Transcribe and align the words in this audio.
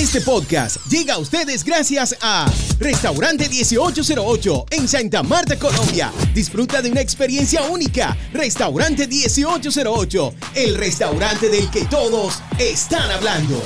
Este 0.00 0.22
podcast 0.22 0.78
llega 0.86 1.12
a 1.12 1.18
ustedes 1.18 1.62
gracias 1.62 2.16
a 2.22 2.50
Restaurante 2.78 3.50
1808 3.50 4.64
en 4.70 4.88
Santa 4.88 5.22
Marta, 5.22 5.58
Colombia. 5.58 6.10
Disfruta 6.32 6.80
de 6.80 6.90
una 6.90 7.02
experiencia 7.02 7.64
única. 7.64 8.16
Restaurante 8.32 9.06
1808, 9.06 10.34
el 10.54 10.74
restaurante 10.76 11.50
del 11.50 11.70
que 11.70 11.84
todos 11.84 12.42
están 12.58 13.10
hablando. 13.10 13.62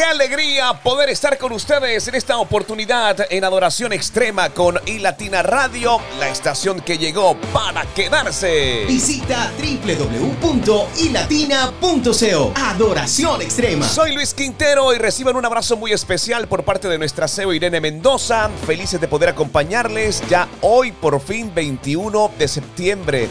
Qué 0.00 0.06
alegría 0.06 0.72
poder 0.82 1.10
estar 1.10 1.36
con 1.36 1.52
ustedes 1.52 2.08
en 2.08 2.14
esta 2.14 2.38
oportunidad 2.38 3.26
en 3.28 3.44
Adoración 3.44 3.92
Extrema 3.92 4.48
con 4.48 4.80
iLatina 4.86 5.42
Radio, 5.42 6.00
la 6.18 6.30
estación 6.30 6.80
que 6.80 6.96
llegó 6.96 7.36
para 7.52 7.82
quedarse. 7.94 8.86
Visita 8.86 9.52
www.ilatina.co. 9.58 12.52
Adoración 12.56 13.42
Extrema. 13.42 13.86
Soy 13.86 14.14
Luis 14.14 14.32
Quintero 14.32 14.94
y 14.94 14.96
reciban 14.96 15.36
un 15.36 15.44
abrazo 15.44 15.76
muy 15.76 15.92
especial 15.92 16.48
por 16.48 16.64
parte 16.64 16.88
de 16.88 16.96
nuestra 16.96 17.28
CEO 17.28 17.52
Irene 17.52 17.82
Mendoza. 17.82 18.48
Felices 18.66 19.02
de 19.02 19.06
poder 19.06 19.28
acompañarles 19.28 20.22
ya 20.30 20.48
hoy 20.62 20.92
por 20.92 21.20
fin 21.20 21.52
21 21.54 22.30
de 22.38 22.48
septiembre 22.48 23.28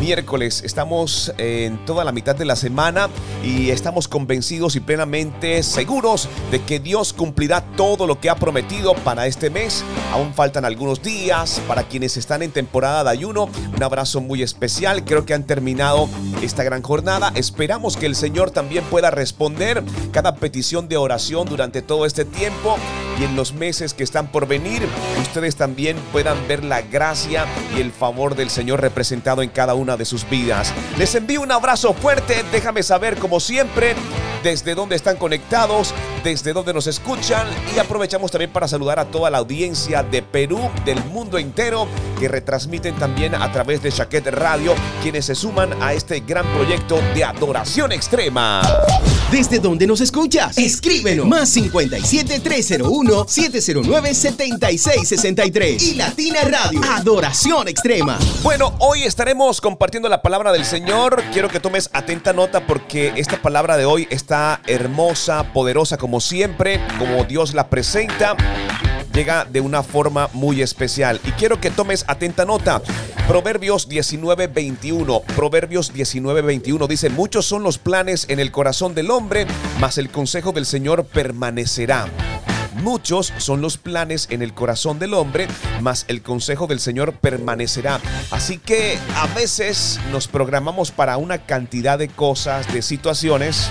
miércoles. 0.00 0.62
Estamos 0.64 1.32
en 1.38 1.84
toda 1.84 2.04
la 2.04 2.12
mitad 2.12 2.36
de 2.36 2.44
la 2.44 2.56
semana 2.56 3.08
y 3.42 3.70
estamos 3.70 4.08
convencidos 4.08 4.76
y 4.76 4.80
plenamente 4.80 5.62
seguros 5.62 6.28
de 6.50 6.62
que 6.62 6.80
Dios 6.80 7.12
cumplirá 7.12 7.62
todo 7.76 8.06
lo 8.06 8.20
que 8.20 8.30
ha 8.30 8.36
prometido 8.36 8.94
para 8.94 9.26
este 9.26 9.50
mes. 9.50 9.84
Aún 10.12 10.34
faltan 10.34 10.64
algunos 10.64 11.02
días 11.02 11.60
para 11.66 11.84
quienes 11.84 12.16
están 12.16 12.42
en 12.42 12.50
temporada 12.50 13.04
de 13.04 13.10
ayuno. 13.10 13.48
Un 13.74 13.82
abrazo 13.82 14.20
muy 14.20 14.42
especial. 14.42 15.04
Creo 15.04 15.24
que 15.24 15.34
han 15.34 15.44
terminado 15.44 16.08
esta 16.42 16.62
gran 16.62 16.82
jornada. 16.82 17.32
Esperamos 17.34 17.96
que 17.96 18.06
el 18.06 18.16
Señor 18.16 18.50
también 18.50 18.84
pueda 18.84 19.10
responder 19.10 19.82
cada 20.12 20.36
petición 20.36 20.88
de 20.88 20.96
oración 20.96 21.48
durante 21.48 21.82
todo 21.82 22.06
este 22.06 22.24
tiempo 22.24 22.76
y 23.20 23.24
en 23.24 23.36
los 23.36 23.52
meses 23.52 23.94
que 23.94 24.02
están 24.02 24.26
por 24.28 24.46
venir, 24.46 24.82
ustedes 25.20 25.56
también 25.56 25.96
puedan 26.12 26.36
ver 26.48 26.64
la 26.64 26.82
gracia 26.82 27.46
y 27.76 27.80
el 27.80 27.92
favor 27.92 28.34
del 28.34 28.50
Señor 28.50 28.80
representado 28.80 29.42
en 29.42 29.50
cada 29.50 29.74
una 29.84 29.96
de 29.98 30.04
sus 30.06 30.28
vidas. 30.28 30.72
Les 30.98 31.14
envío 31.14 31.42
un 31.42 31.52
abrazo 31.52 31.92
fuerte, 31.92 32.42
déjame 32.50 32.82
saber 32.82 33.18
como 33.18 33.38
siempre 33.38 33.94
desde 34.42 34.74
dónde 34.74 34.96
están 34.96 35.16
conectados, 35.16 35.94
desde 36.22 36.52
dónde 36.52 36.74
nos 36.74 36.86
escuchan 36.86 37.46
y 37.74 37.78
aprovechamos 37.78 38.30
también 38.30 38.50
para 38.50 38.66
saludar 38.66 38.98
a 38.98 39.04
toda 39.06 39.30
la 39.30 39.38
audiencia 39.38 40.02
de 40.02 40.22
Perú, 40.22 40.58
del 40.84 41.02
mundo 41.06 41.38
entero, 41.38 41.86
que 42.18 42.28
retransmiten 42.28 42.94
también 42.96 43.34
a 43.34 43.50
través 43.52 43.82
de 43.82 43.90
Chaquet 43.90 44.26
Radio, 44.28 44.74
quienes 45.02 45.26
se 45.26 45.34
suman 45.34 45.82
a 45.82 45.92
este 45.94 46.20
gran 46.20 46.46
proyecto 46.54 47.00
de 47.14 47.24
adoración 47.24 47.92
extrema. 47.92 48.62
¿Desde 49.30 49.58
dónde 49.58 49.86
nos 49.86 50.00
escuchas? 50.00 50.56
Escríbenos. 50.58 51.26
Más 51.26 51.48
57 51.48 52.40
301 52.40 53.24
709 53.26 54.14
7663 54.14 55.82
y 55.82 55.94
Latina 55.94 56.40
Radio. 56.42 56.80
Adoración 56.84 57.66
extrema. 57.68 58.18
Bueno, 58.42 58.74
hoy 58.78 59.02
estaremos 59.02 59.60
compartiendo 59.74 60.08
la 60.08 60.22
palabra 60.22 60.52
del 60.52 60.64
Señor. 60.64 61.20
Quiero 61.32 61.48
que 61.48 61.58
tomes 61.58 61.90
atenta 61.92 62.32
nota 62.32 62.64
porque 62.64 63.12
esta 63.16 63.42
palabra 63.42 63.76
de 63.76 63.84
hoy 63.84 64.06
está 64.08 64.60
hermosa, 64.68 65.52
poderosa 65.52 65.96
como 65.96 66.20
siempre, 66.20 66.80
como 66.96 67.24
Dios 67.24 67.54
la 67.54 67.68
presenta 67.70 68.36
llega 69.12 69.44
de 69.44 69.60
una 69.60 69.82
forma 69.82 70.28
muy 70.32 70.62
especial. 70.62 71.20
Y 71.24 71.32
quiero 71.32 71.60
que 71.60 71.70
tomes 71.70 72.04
atenta 72.06 72.44
nota. 72.44 72.82
Proverbios 73.26 73.88
19:21. 73.88 75.22
Proverbios 75.34 75.92
19:21 75.92 76.86
dice, 76.86 77.10
muchos 77.10 77.44
son 77.44 77.64
los 77.64 77.78
planes 77.78 78.26
en 78.28 78.38
el 78.38 78.52
corazón 78.52 78.94
del 78.94 79.10
hombre, 79.10 79.44
mas 79.80 79.98
el 79.98 80.08
consejo 80.08 80.52
del 80.52 80.66
Señor 80.66 81.04
permanecerá. 81.04 82.06
Muchos 82.74 83.32
son 83.38 83.60
los 83.60 83.76
planes 83.78 84.28
en 84.30 84.42
el 84.42 84.52
corazón 84.52 84.98
del 84.98 85.14
hombre, 85.14 85.48
mas 85.80 86.04
el 86.08 86.22
consejo 86.22 86.66
del 86.66 86.80
Señor 86.80 87.14
permanecerá. 87.14 88.00
Así 88.30 88.58
que 88.58 88.98
a 89.16 89.26
veces 89.34 90.00
nos 90.10 90.28
programamos 90.28 90.90
para 90.90 91.16
una 91.16 91.38
cantidad 91.38 91.98
de 91.98 92.08
cosas, 92.08 92.72
de 92.72 92.82
situaciones, 92.82 93.70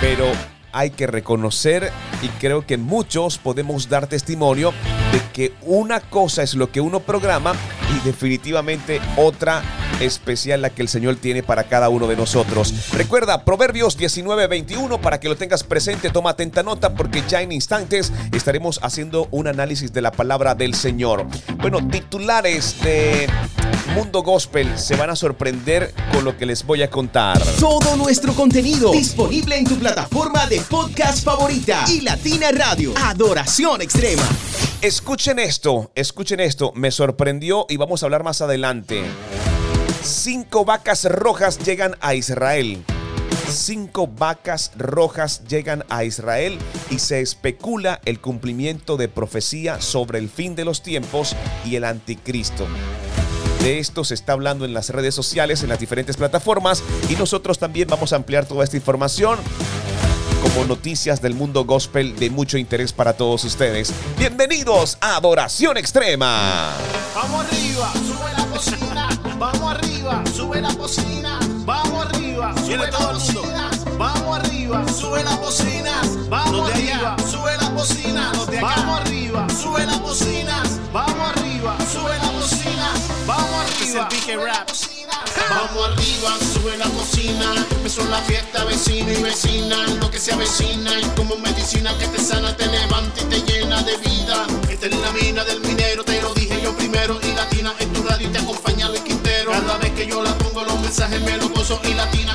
pero 0.00 0.26
hay 0.72 0.90
que 0.90 1.06
reconocer 1.06 1.90
y 2.22 2.28
creo 2.40 2.66
que 2.66 2.76
muchos 2.76 3.38
podemos 3.38 3.88
dar 3.88 4.06
testimonio 4.06 4.72
de 5.18 5.32
que 5.32 5.52
una 5.62 6.00
cosa 6.00 6.42
es 6.42 6.54
lo 6.54 6.70
que 6.70 6.80
uno 6.80 7.00
programa 7.00 7.54
y 7.96 8.06
definitivamente 8.06 9.00
otra 9.16 9.62
especial 10.00 10.62
la 10.62 10.70
que 10.70 10.82
el 10.82 10.88
Señor 10.88 11.16
tiene 11.16 11.42
para 11.42 11.64
cada 11.64 11.88
uno 11.88 12.06
de 12.06 12.16
nosotros. 12.16 12.92
Recuerda 12.92 13.44
Proverbios 13.44 13.98
19:21 13.98 15.00
para 15.00 15.18
que 15.18 15.28
lo 15.28 15.36
tengas 15.36 15.64
presente, 15.64 16.10
toma 16.10 16.30
atenta 16.30 16.62
nota 16.62 16.94
porque 16.94 17.22
ya 17.28 17.42
en 17.42 17.52
instantes 17.52 18.12
estaremos 18.32 18.78
haciendo 18.82 19.28
un 19.30 19.48
análisis 19.48 19.92
de 19.92 20.02
la 20.02 20.12
palabra 20.12 20.54
del 20.54 20.74
Señor. 20.74 21.26
Bueno, 21.56 21.86
titulares 21.88 22.80
de 22.82 23.28
Mundo 23.94 24.22
Gospel 24.22 24.78
se 24.78 24.96
van 24.96 25.10
a 25.10 25.16
sorprender 25.16 25.92
con 26.12 26.24
lo 26.24 26.36
que 26.36 26.46
les 26.46 26.64
voy 26.64 26.82
a 26.82 26.90
contar. 26.90 27.40
Todo 27.58 27.96
nuestro 27.96 28.34
contenido 28.34 28.92
disponible 28.92 29.56
en 29.56 29.64
tu 29.64 29.76
plataforma 29.76 30.46
de 30.46 30.60
podcast 30.60 31.24
favorita 31.24 31.84
y 31.88 32.02
Latina 32.02 32.52
Radio. 32.52 32.92
Adoración 32.96 33.82
extrema. 33.82 34.22
Escuchen 35.08 35.38
esto, 35.38 35.90
escuchen 35.94 36.38
esto, 36.38 36.70
me 36.74 36.90
sorprendió 36.90 37.64
y 37.70 37.78
vamos 37.78 38.02
a 38.02 38.06
hablar 38.06 38.24
más 38.24 38.42
adelante. 38.42 39.02
Cinco 40.02 40.66
vacas 40.66 41.06
rojas 41.06 41.58
llegan 41.64 41.96
a 42.02 42.14
Israel. 42.14 42.84
Cinco 43.48 44.06
vacas 44.06 44.70
rojas 44.76 45.44
llegan 45.48 45.82
a 45.88 46.04
Israel 46.04 46.58
y 46.90 46.98
se 46.98 47.22
especula 47.22 48.02
el 48.04 48.20
cumplimiento 48.20 48.98
de 48.98 49.08
profecía 49.08 49.80
sobre 49.80 50.18
el 50.18 50.28
fin 50.28 50.54
de 50.54 50.66
los 50.66 50.82
tiempos 50.82 51.34
y 51.64 51.76
el 51.76 51.84
anticristo. 51.84 52.66
De 53.62 53.78
esto 53.78 54.04
se 54.04 54.12
está 54.12 54.34
hablando 54.34 54.66
en 54.66 54.74
las 54.74 54.90
redes 54.90 55.14
sociales, 55.14 55.62
en 55.62 55.70
las 55.70 55.80
diferentes 55.80 56.18
plataformas 56.18 56.82
y 57.08 57.16
nosotros 57.16 57.58
también 57.58 57.88
vamos 57.88 58.12
a 58.12 58.16
ampliar 58.16 58.44
toda 58.44 58.62
esta 58.62 58.76
información 58.76 59.38
como 60.54 60.66
noticias 60.66 61.20
del 61.20 61.34
mundo 61.34 61.64
gospel 61.64 62.16
de 62.16 62.30
mucho 62.30 62.58
interés 62.58 62.92
para 62.92 63.12
todos 63.12 63.44
ustedes. 63.44 63.92
Bienvenidos 64.18 64.98
a 65.00 65.16
Adoración 65.16 65.76
Extrema. 65.76 66.72
Vamos 67.14 67.46
arriba, 67.46 67.92
sube 68.06 68.32
la 68.36 68.46
cocina. 68.46 69.08
Vamos 69.38 69.74
arriba, 69.74 70.22
sube 70.34 70.60
la 70.60 70.74
cocina. 70.74 71.38
Vamos 71.64 72.06
arriba, 72.06 72.54
sube 72.64 72.76
la 72.78 72.90
cocina. 72.90 73.70
Vamos 73.98 74.38
arriba, 74.38 74.88
sube 74.88 75.24
la 75.24 75.36
cocina. 75.38 76.02
Vamos 76.28 76.70
arriba, 76.70 77.16
sube 77.30 77.56
la 77.56 77.70
cocina. 77.70 78.32
Vamos 78.52 79.00
arriba, 79.00 79.46
sube 79.50 79.86
la 79.86 79.98
cocina. 80.00 80.62
Vamos 80.92 81.30
arriba, 81.30 81.76
sube 81.92 82.18
la 82.18 82.32
cocina. 82.32 82.92
Vamos 83.26 83.80
arriba. 83.80 84.97
Vamos 85.50 85.90
arriba, 85.90 86.36
sube 86.52 86.76
la 86.76 86.88
cocina. 86.90 87.66
Empezó 87.70 88.04
la 88.08 88.18
fiesta, 88.22 88.64
vecino 88.64 89.10
y 89.10 89.22
vecina. 89.22 89.76
Lo 90.00 90.10
que 90.10 90.18
se 90.18 90.32
avecina 90.32 90.90
y 91.00 91.04
como 91.16 91.36
medicina 91.36 91.96
que 91.98 92.06
te 92.08 92.18
sana, 92.18 92.54
te 92.56 92.66
levanta 92.66 93.22
y 93.22 93.24
te 93.24 93.40
llena 93.40 93.82
de 93.82 93.96
vida. 93.98 94.46
Esta 94.68 94.86
es 94.86 94.96
la 94.96 95.10
mina 95.12 95.44
del 95.44 95.60
minero, 95.60 96.04
te 96.04 96.20
lo 96.20 96.34
dije 96.34 96.60
yo 96.62 96.76
primero. 96.76 97.18
Y 97.22 97.32
latina 97.32 97.72
en 97.78 97.92
tu 97.92 98.02
radio 98.02 98.30
te 98.30 98.38
acompaña 98.38 98.88
el 98.88 99.02
Quintero. 99.02 99.52
Cada 99.52 99.78
vez 99.78 99.92
que 99.92 100.06
yo 100.06 100.22
la 100.22 100.36
pongo, 100.36 100.64
los 100.64 100.78
mensajes 100.80 101.20
me 101.22 101.36
lo 101.38 101.48
gozo. 101.48 101.80
Y 101.84 101.94
latina 101.94 102.27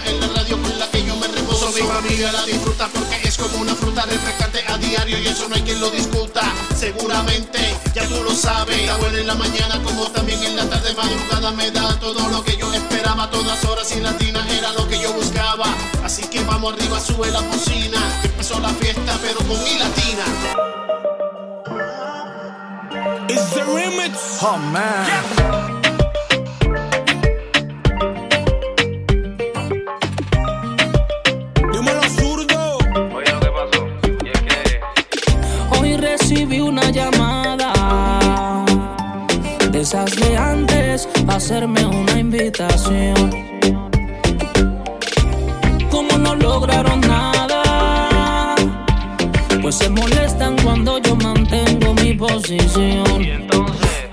familia 1.93 2.31
la 2.31 2.43
disfruta 2.43 2.89
porque 2.91 3.15
es 3.23 3.37
como 3.37 3.57
una 3.57 3.75
fruta 3.75 4.03
refrescante 4.05 4.63
a 4.67 4.77
diario 4.79 5.19
y 5.19 5.27
eso 5.27 5.47
no 5.47 5.55
hay 5.55 5.61
quien 5.61 5.79
lo 5.79 5.91
discuta. 5.91 6.41
Seguramente, 6.75 7.59
ya 7.93 8.07
tú 8.07 8.23
lo 8.23 8.31
sabes. 8.31 8.79
Está 8.79 8.97
buena 8.97 9.19
en 9.19 9.27
la 9.27 9.35
mañana 9.35 9.79
como 9.83 10.09
también 10.09 10.41
en 10.43 10.55
la 10.55 10.65
tarde 10.67 10.91
madrugada 10.95 11.51
me 11.51 11.69
da 11.69 11.99
todo 11.99 12.27
lo 12.29 12.43
que 12.43 12.57
yo 12.57 12.73
esperaba. 12.73 13.29
Todas 13.29 13.63
horas 13.65 13.95
y 13.95 13.99
latina 13.99 14.43
era 14.49 14.73
lo 14.73 14.87
que 14.87 14.99
yo 14.99 15.13
buscaba. 15.13 15.67
Así 16.03 16.23
que 16.23 16.43
vamos 16.43 16.73
arriba, 16.73 16.99
sube 16.99 17.29
la 17.29 17.43
cocina. 17.43 17.99
Que 18.21 18.27
empezó 18.27 18.59
la 18.59 18.69
fiesta, 18.69 19.15
pero 19.21 19.37
con 19.47 19.63
mi 19.63 19.77
latina. 19.77 20.25
It's 23.29 23.53
the 23.53 23.63
remix. 23.65 24.41
Oh 24.41 24.57
man. 24.57 25.52
Recibí 36.33 36.59
una 36.61 36.89
llamada 36.89 38.65
de 39.71 39.81
esas 39.81 40.15
de 40.15 40.35
antes 40.35 41.07
para 41.25 41.37
hacerme 41.37 41.85
una 41.85 42.19
invitación. 42.19 43.29
Como 45.91 46.17
no 46.17 46.35
lograron 46.35 47.01
nada, 47.01 48.55
pues 49.61 49.75
se 49.75 49.89
molestan 49.89 50.55
cuando 50.63 50.97
yo 50.99 51.15
mantengo 51.17 51.93
mi 51.93 52.13
posición. 52.15 53.21
y 53.21 53.29
entonces, 53.29 54.09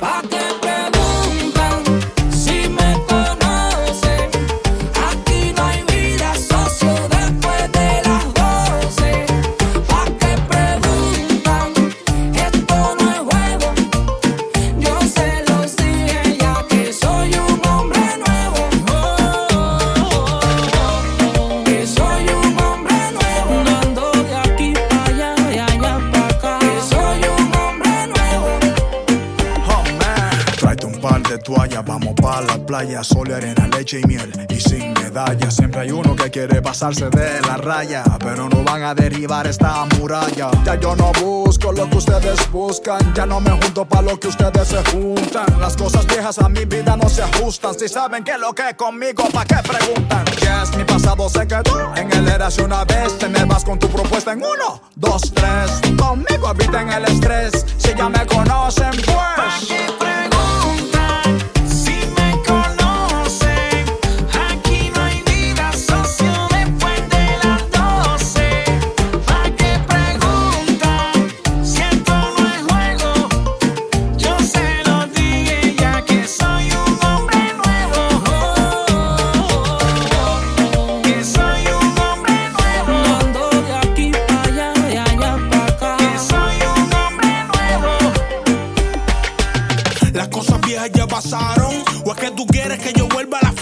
Vamos 31.90 32.14
pa' 32.14 32.40
la 32.42 32.56
playa, 32.56 33.02
sol, 33.02 33.32
arena, 33.32 33.66
leche 33.66 33.98
y 33.98 34.06
miel. 34.06 34.30
Y 34.48 34.60
sin 34.60 34.92
medalla, 34.92 35.50
siempre 35.50 35.80
hay 35.80 35.90
uno 35.90 36.14
que 36.14 36.30
quiere 36.30 36.62
pasarse 36.62 37.10
de 37.10 37.40
la 37.40 37.56
raya. 37.56 38.04
Pero 38.20 38.48
no 38.48 38.62
van 38.62 38.84
a 38.84 38.94
derribar 38.94 39.48
esta 39.48 39.84
muralla. 39.98 40.52
Ya 40.64 40.76
yo 40.76 40.94
no 40.94 41.10
busco 41.20 41.72
lo 41.72 41.90
que 41.90 41.96
ustedes 41.96 42.48
buscan. 42.52 43.12
Ya 43.12 43.26
no 43.26 43.40
me 43.40 43.50
junto 43.50 43.84
pa' 43.84 44.02
lo 44.02 44.20
que 44.20 44.28
ustedes 44.28 44.68
se 44.68 44.84
juntan. 44.92 45.46
Las 45.58 45.76
cosas 45.76 46.06
viejas 46.06 46.38
a 46.38 46.48
mi 46.48 46.64
vida 46.64 46.96
no 46.96 47.08
se 47.08 47.22
ajustan. 47.22 47.76
Si 47.76 47.88
saben 47.88 48.22
que 48.22 48.38
lo 48.38 48.52
que 48.52 48.76
conmigo, 48.76 49.24
¿pa' 49.32 49.44
qué 49.44 49.56
preguntan? 49.56 50.24
Yes, 50.26 50.76
mi 50.76 50.84
pasado 50.84 51.28
se 51.28 51.44
quedó 51.48 51.92
en 51.96 52.12
el 52.12 52.28
eracio 52.28 52.66
una 52.66 52.84
vez. 52.84 53.18
Te 53.18 53.28
me 53.28 53.44
vas 53.46 53.64
con 53.64 53.80
tu 53.80 53.88
propuesta 53.88 54.32
en 54.32 54.44
uno, 54.44 54.80
dos, 54.94 55.22
tres. 55.34 55.80
Conmigo 55.98 56.46
habita 56.46 56.82
en 56.82 56.92
el 56.92 57.04
estrés. 57.06 57.66
Si 57.78 57.92
ya 57.96 58.08
me 58.08 58.24
conocen, 58.26 58.92
pues. 58.92 60.39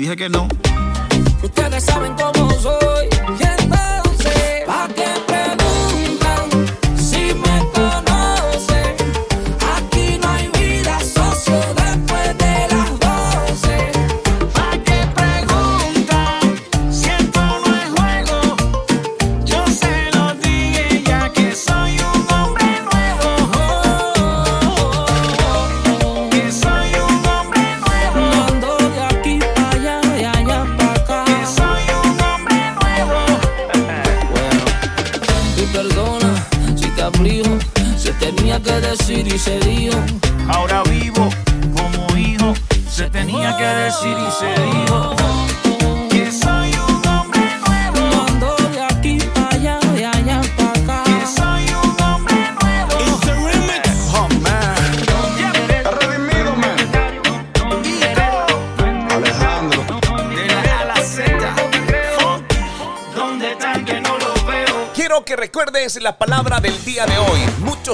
dije 0.00 0.16
que 0.16 0.28
no. 0.30 0.48
Ustedes 1.42 1.84
saben 1.84 2.14
cómo 2.14 2.50
soy. 2.52 2.79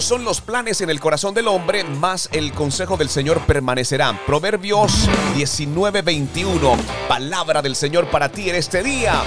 Son 0.07 0.25
los 0.25 0.41
planes 0.41 0.81
en 0.83 0.91
el 0.91 1.01
corazón 1.01 1.35
del 1.35 1.49
hombre, 1.49 1.83
más 1.83 2.29
el 2.31 2.53
consejo 2.53 2.97
del 2.97 3.09
Señor 3.09 3.41
permanecerá. 3.41 4.17
Proverbios 4.25 5.09
19:21. 5.35 6.77
Palabra 7.09 7.61
del 7.61 7.75
Señor 7.75 8.09
para 8.09 8.29
ti 8.29 8.49
en 8.49 8.55
este 8.55 8.85
día. 8.85 9.21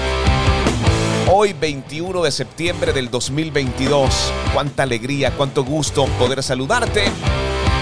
Hoy 1.30 1.52
21 1.52 2.24
de 2.24 2.32
septiembre 2.32 2.94
del 2.94 3.12
2022. 3.12 4.32
Cuánta 4.54 4.84
alegría, 4.84 5.36
cuánto 5.36 5.66
gusto 5.66 6.06
poder 6.18 6.42
saludarte. 6.42 7.12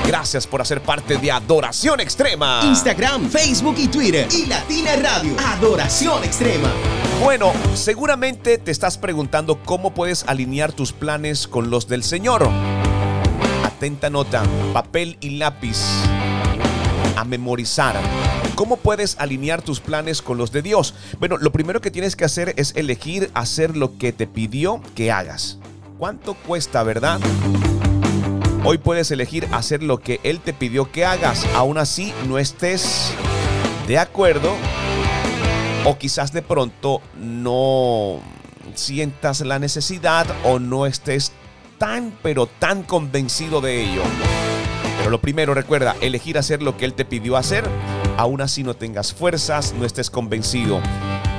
Gracias 0.08 0.48
por 0.48 0.62
hacer 0.62 0.82
parte 0.82 1.18
de 1.18 1.32
Adoración 1.32 2.00
Extrema. 2.00 2.62
Instagram, 2.64 3.30
Facebook 3.30 3.76
y 3.78 3.90
Twitter. 3.90 4.28
Y 4.32 4.48
Latina 4.48 4.96
Radio. 4.96 5.36
Adoración 5.46 6.24
Extrema. 6.24 6.72
Bueno, 7.22 7.52
seguramente 7.76 8.58
te 8.58 8.72
estás 8.72 8.98
preguntando 8.98 9.62
cómo 9.64 9.94
puedes 9.94 10.24
alinear 10.24 10.72
tus 10.72 10.94
planes 10.94 11.48
con 11.48 11.70
los 11.70 11.88
del 11.88 12.04
Señor. 12.04 12.50
Atenta 13.78 14.10
nota, 14.10 14.42
papel 14.74 15.18
y 15.22 15.38
lápiz 15.38 15.78
a 17.16 17.24
memorizar. 17.24 17.96
¿Cómo 18.56 18.78
puedes 18.78 19.16
alinear 19.20 19.62
tus 19.62 19.82
planes 19.82 20.24
con 20.24 20.40
los 20.40 20.52
de 20.52 20.64
Dios? 20.64 20.96
Bueno, 21.20 21.38
lo 21.38 21.52
primero 21.52 21.80
que 21.80 21.92
tienes 21.92 22.16
que 22.16 22.26
hacer 22.26 22.56
es 22.58 22.76
elegir 22.76 23.30
hacer 23.36 23.78
lo 23.78 24.00
que 24.00 24.14
te 24.14 24.26
pidió 24.26 24.82
que 24.96 25.12
hagas. 25.12 25.60
¿Cuánto 26.00 26.34
cuesta, 26.34 26.82
verdad? 26.82 27.20
Hoy 28.64 28.80
puedes 28.80 29.12
elegir 29.12 29.48
hacer 29.52 29.84
lo 29.84 30.00
que 30.00 30.20
Él 30.24 30.40
te 30.40 30.54
pidió 30.54 30.92
que 30.92 31.06
hagas. 31.06 31.46
Aún 31.54 31.78
así, 31.78 32.14
no 32.28 32.40
estés 32.40 33.14
de 33.88 34.00
acuerdo 34.00 34.56
o 35.86 36.00
quizás 36.00 36.34
de 36.34 36.42
pronto 36.42 37.00
no 37.16 38.22
sientas 38.74 39.42
la 39.42 39.60
necesidad 39.60 40.26
o 40.44 40.58
no 40.58 40.88
estés 40.88 41.32
tan 41.78 42.14
pero 42.22 42.48
tan 42.48 42.84
convencido 42.84 43.62
de 43.62 43.84
ello. 43.84 44.02
Pero 44.98 45.10
lo 45.10 45.22
primero, 45.22 45.54
recuerda, 45.54 45.96
elegir 46.02 46.38
hacer 46.38 46.62
lo 46.62 46.78
que 46.78 46.86
Él 46.86 46.94
te 46.94 47.06
pidió 47.06 47.38
hacer, 47.38 47.64
aún 48.18 48.42
así 48.42 48.64
no 48.64 48.74
tengas 48.74 49.14
fuerzas, 49.14 49.74
no 49.78 49.86
estés 49.86 50.10
convencido. 50.10 50.82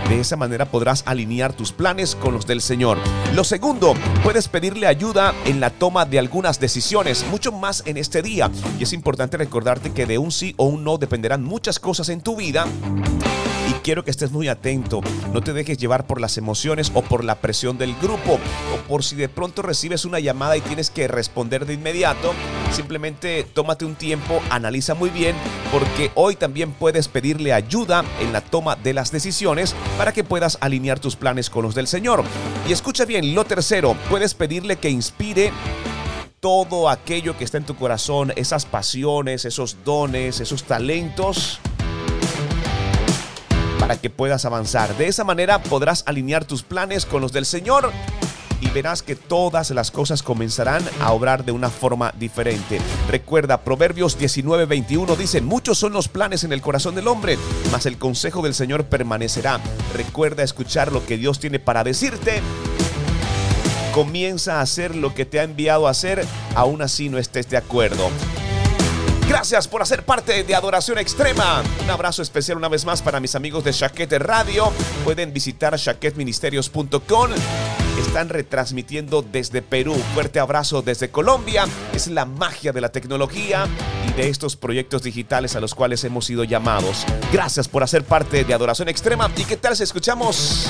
De 0.08 0.20
esa 0.20 0.36
manera 0.36 0.70
podrás 0.70 1.02
alinear 1.04 1.52
tus 1.52 1.72
planes 1.72 2.14
con 2.14 2.32
los 2.32 2.46
del 2.46 2.62
Señor. 2.62 2.96
Lo 3.34 3.44
segundo, 3.44 3.92
puedes 4.22 4.48
pedirle 4.48 4.86
ayuda 4.86 5.34
en 5.44 5.60
la 5.60 5.68
toma 5.68 6.06
de 6.06 6.18
algunas 6.18 6.60
decisiones, 6.60 7.26
mucho 7.30 7.52
más 7.52 7.82
en 7.84 7.98
este 7.98 8.22
día. 8.22 8.50
Y 8.78 8.84
es 8.84 8.94
importante 8.94 9.36
recordarte 9.36 9.92
que 9.92 10.06
de 10.06 10.16
un 10.16 10.32
sí 10.32 10.54
o 10.56 10.64
un 10.64 10.82
no 10.82 10.96
dependerán 10.96 11.44
muchas 11.44 11.78
cosas 11.78 12.08
en 12.08 12.22
tu 12.22 12.36
vida 12.36 12.66
quiero 13.82 14.04
que 14.04 14.10
estés 14.10 14.30
muy 14.30 14.48
atento. 14.48 15.00
No 15.32 15.40
te 15.40 15.52
dejes 15.52 15.78
llevar 15.78 16.06
por 16.06 16.20
las 16.20 16.36
emociones 16.38 16.90
o 16.94 17.02
por 17.02 17.24
la 17.24 17.36
presión 17.36 17.78
del 17.78 17.94
grupo 17.96 18.34
o 18.34 18.88
por 18.88 19.04
si 19.04 19.16
de 19.16 19.28
pronto 19.28 19.62
recibes 19.62 20.04
una 20.04 20.20
llamada 20.20 20.56
y 20.56 20.60
tienes 20.60 20.90
que 20.90 21.08
responder 21.08 21.66
de 21.66 21.74
inmediato. 21.74 22.32
Simplemente 22.72 23.44
tómate 23.54 23.84
un 23.84 23.94
tiempo, 23.94 24.40
analiza 24.50 24.94
muy 24.94 25.10
bien 25.10 25.36
porque 25.72 26.10
hoy 26.14 26.36
también 26.36 26.72
puedes 26.72 27.08
pedirle 27.08 27.52
ayuda 27.52 28.04
en 28.20 28.32
la 28.32 28.40
toma 28.40 28.76
de 28.76 28.94
las 28.94 29.10
decisiones 29.10 29.74
para 29.96 30.12
que 30.12 30.24
puedas 30.24 30.58
alinear 30.60 31.00
tus 31.00 31.16
planes 31.16 31.50
con 31.50 31.62
los 31.62 31.74
del 31.74 31.86
Señor. 31.86 32.24
Y 32.68 32.72
escucha 32.72 33.04
bien, 33.04 33.34
lo 33.34 33.44
tercero, 33.44 33.96
puedes 34.08 34.34
pedirle 34.34 34.76
que 34.76 34.90
inspire 34.90 35.52
todo 36.40 36.88
aquello 36.88 37.36
que 37.36 37.44
está 37.44 37.58
en 37.58 37.66
tu 37.66 37.74
corazón, 37.74 38.32
esas 38.36 38.64
pasiones, 38.64 39.44
esos 39.44 39.78
dones, 39.84 40.40
esos 40.40 40.62
talentos 40.64 41.60
para 43.88 43.98
que 43.98 44.10
puedas 44.10 44.44
avanzar. 44.44 44.94
De 44.98 45.06
esa 45.06 45.24
manera 45.24 45.62
podrás 45.62 46.02
alinear 46.04 46.44
tus 46.44 46.62
planes 46.62 47.06
con 47.06 47.22
los 47.22 47.32
del 47.32 47.46
Señor 47.46 47.90
y 48.60 48.68
verás 48.68 49.02
que 49.02 49.16
todas 49.16 49.70
las 49.70 49.90
cosas 49.90 50.22
comenzarán 50.22 50.82
a 51.00 51.12
obrar 51.12 51.42
de 51.46 51.52
una 51.52 51.70
forma 51.70 52.12
diferente. 52.18 52.80
Recuerda, 53.08 53.62
Proverbios 53.62 54.18
19:21 54.18 55.16
dice, 55.16 55.40
muchos 55.40 55.78
son 55.78 55.94
los 55.94 56.08
planes 56.08 56.44
en 56.44 56.52
el 56.52 56.60
corazón 56.60 56.96
del 56.96 57.08
hombre, 57.08 57.38
mas 57.72 57.86
el 57.86 57.96
consejo 57.96 58.42
del 58.42 58.52
Señor 58.52 58.84
permanecerá. 58.84 59.58
Recuerda 59.94 60.42
escuchar 60.42 60.92
lo 60.92 61.06
que 61.06 61.16
Dios 61.16 61.38
tiene 61.38 61.58
para 61.58 61.82
decirte. 61.82 62.42
Comienza 63.94 64.58
a 64.58 64.60
hacer 64.60 64.94
lo 64.96 65.14
que 65.14 65.24
te 65.24 65.40
ha 65.40 65.44
enviado 65.44 65.88
a 65.88 65.92
hacer, 65.92 66.26
aún 66.54 66.82
así 66.82 67.08
no 67.08 67.16
estés 67.16 67.48
de 67.48 67.56
acuerdo. 67.56 68.10
Gracias 69.38 69.68
por 69.68 69.80
hacer 69.82 70.04
parte 70.04 70.42
de 70.42 70.52
Adoración 70.56 70.98
Extrema. 70.98 71.62
Un 71.84 71.90
abrazo 71.90 72.22
especial 72.22 72.58
una 72.58 72.68
vez 72.68 72.84
más 72.84 73.02
para 73.02 73.20
mis 73.20 73.36
amigos 73.36 73.62
de 73.62 73.72
Chaquete 73.72 74.18
Radio. 74.18 74.72
Pueden 75.04 75.32
visitar 75.32 75.78
chaquetministerios.com. 75.78 77.30
Están 78.00 78.30
retransmitiendo 78.30 79.22
desde 79.22 79.62
Perú. 79.62 79.94
Fuerte 80.12 80.40
abrazo 80.40 80.82
desde 80.82 81.10
Colombia. 81.10 81.66
Es 81.94 82.08
la 82.08 82.24
magia 82.24 82.72
de 82.72 82.80
la 82.80 82.88
tecnología 82.88 83.68
y 84.08 84.12
de 84.14 84.28
estos 84.28 84.56
proyectos 84.56 85.04
digitales 85.04 85.54
a 85.54 85.60
los 85.60 85.72
cuales 85.72 86.02
hemos 86.02 86.24
sido 86.24 86.42
llamados. 86.42 87.06
Gracias 87.32 87.68
por 87.68 87.84
hacer 87.84 88.02
parte 88.02 88.42
de 88.42 88.54
Adoración 88.54 88.88
Extrema. 88.88 89.30
¿Y 89.36 89.44
qué 89.44 89.56
tal 89.56 89.76
si 89.76 89.84
escuchamos 89.84 90.66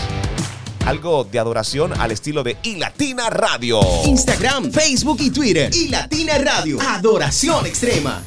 algo 0.84 1.24
de 1.24 1.38
adoración 1.38 1.98
al 1.98 2.10
estilo 2.10 2.42
de 2.42 2.58
iLatina 2.64 3.30
Radio? 3.30 3.80
Instagram, 4.04 4.70
Facebook 4.70 5.16
y 5.22 5.30
Twitter. 5.30 5.74
Y 5.74 5.88
Latina 5.88 6.36
Radio. 6.36 6.78
Adoración 6.82 7.64
extrema. 7.64 8.22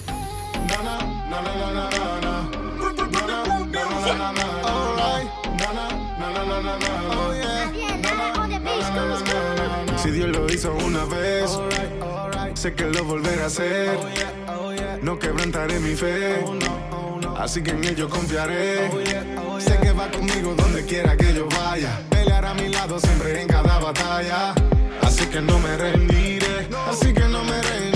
Si 9.98 10.10
Dios 10.10 10.30
lo 10.30 10.52
hizo 10.52 10.74
una 10.74 11.06
vez, 11.06 11.60
sé 12.56 12.74
que 12.74 12.86
lo 12.86 13.04
volverá 13.06 13.44
a 13.44 13.48
hacer. 13.48 13.98
No 15.02 15.18
quebrantaré 15.20 15.80
mi 15.80 15.96
fe, 15.96 16.44
así 17.38 17.62
que 17.62 17.72
en 17.72 17.84
ello 17.84 18.10
confiaré. 18.10 18.90
Sé 19.60 19.78
que 19.80 19.92
va 19.92 20.10
conmigo 20.10 20.56
donde 20.56 20.86
quiera 20.86 21.16
que 21.16 21.34
yo 21.34 21.48
vaya. 21.50 22.02
Pelear 22.10 22.46
a 22.46 22.54
mi 22.54 22.70
lado 22.70 23.00
siempre 23.00 23.42
en 23.42 23.48
cada 23.48 23.80
batalla. 23.80 24.54
Así 25.02 25.26
que 25.28 25.42
no 25.42 25.60
me 25.60 25.78
rendiré, 25.78 26.68
así 26.90 27.14
que 27.14 27.28
no 27.28 27.44
me 27.44 27.62
rendiré. 27.62 27.91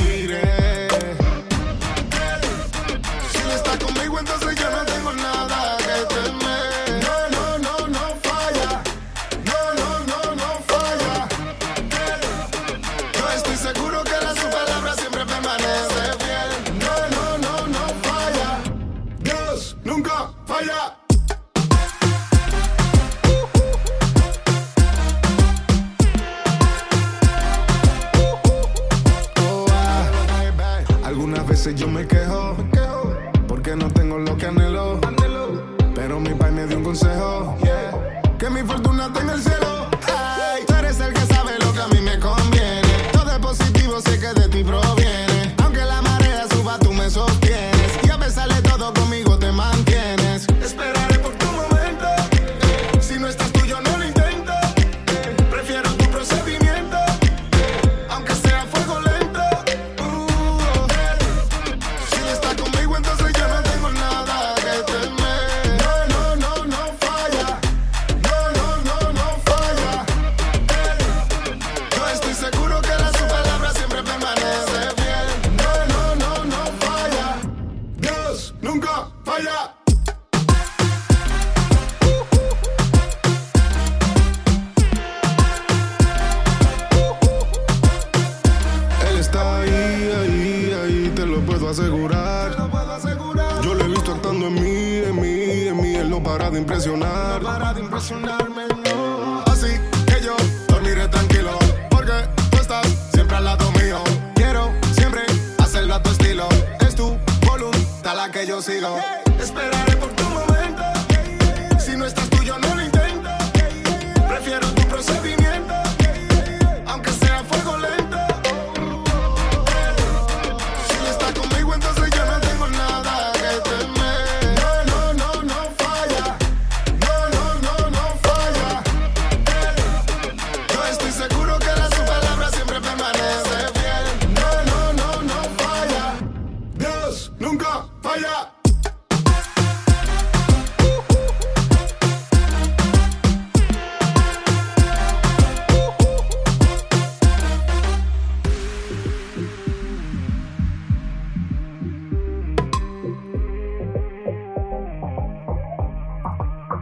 Algunas 31.05 31.47
veces 31.47 31.75
yo 31.75 31.87
me 31.87 32.07
quejo 32.07 32.57
porque 33.47 33.75
no 33.75 33.91
tengo 33.91 34.17
lo 34.17 34.35
que 34.35 34.47
anhelo. 34.47 34.99
Pero 35.93 36.19
mi 36.19 36.33
pai 36.33 36.51
me 36.51 36.65
dio 36.65 36.79
un 36.79 36.83
consejo 36.83 37.55
que 38.39 38.49
mi 38.49 38.61
fortuna 38.63 39.05
está 39.05 39.21
en 39.21 39.29
el 39.29 39.41
cielo. 39.41 39.64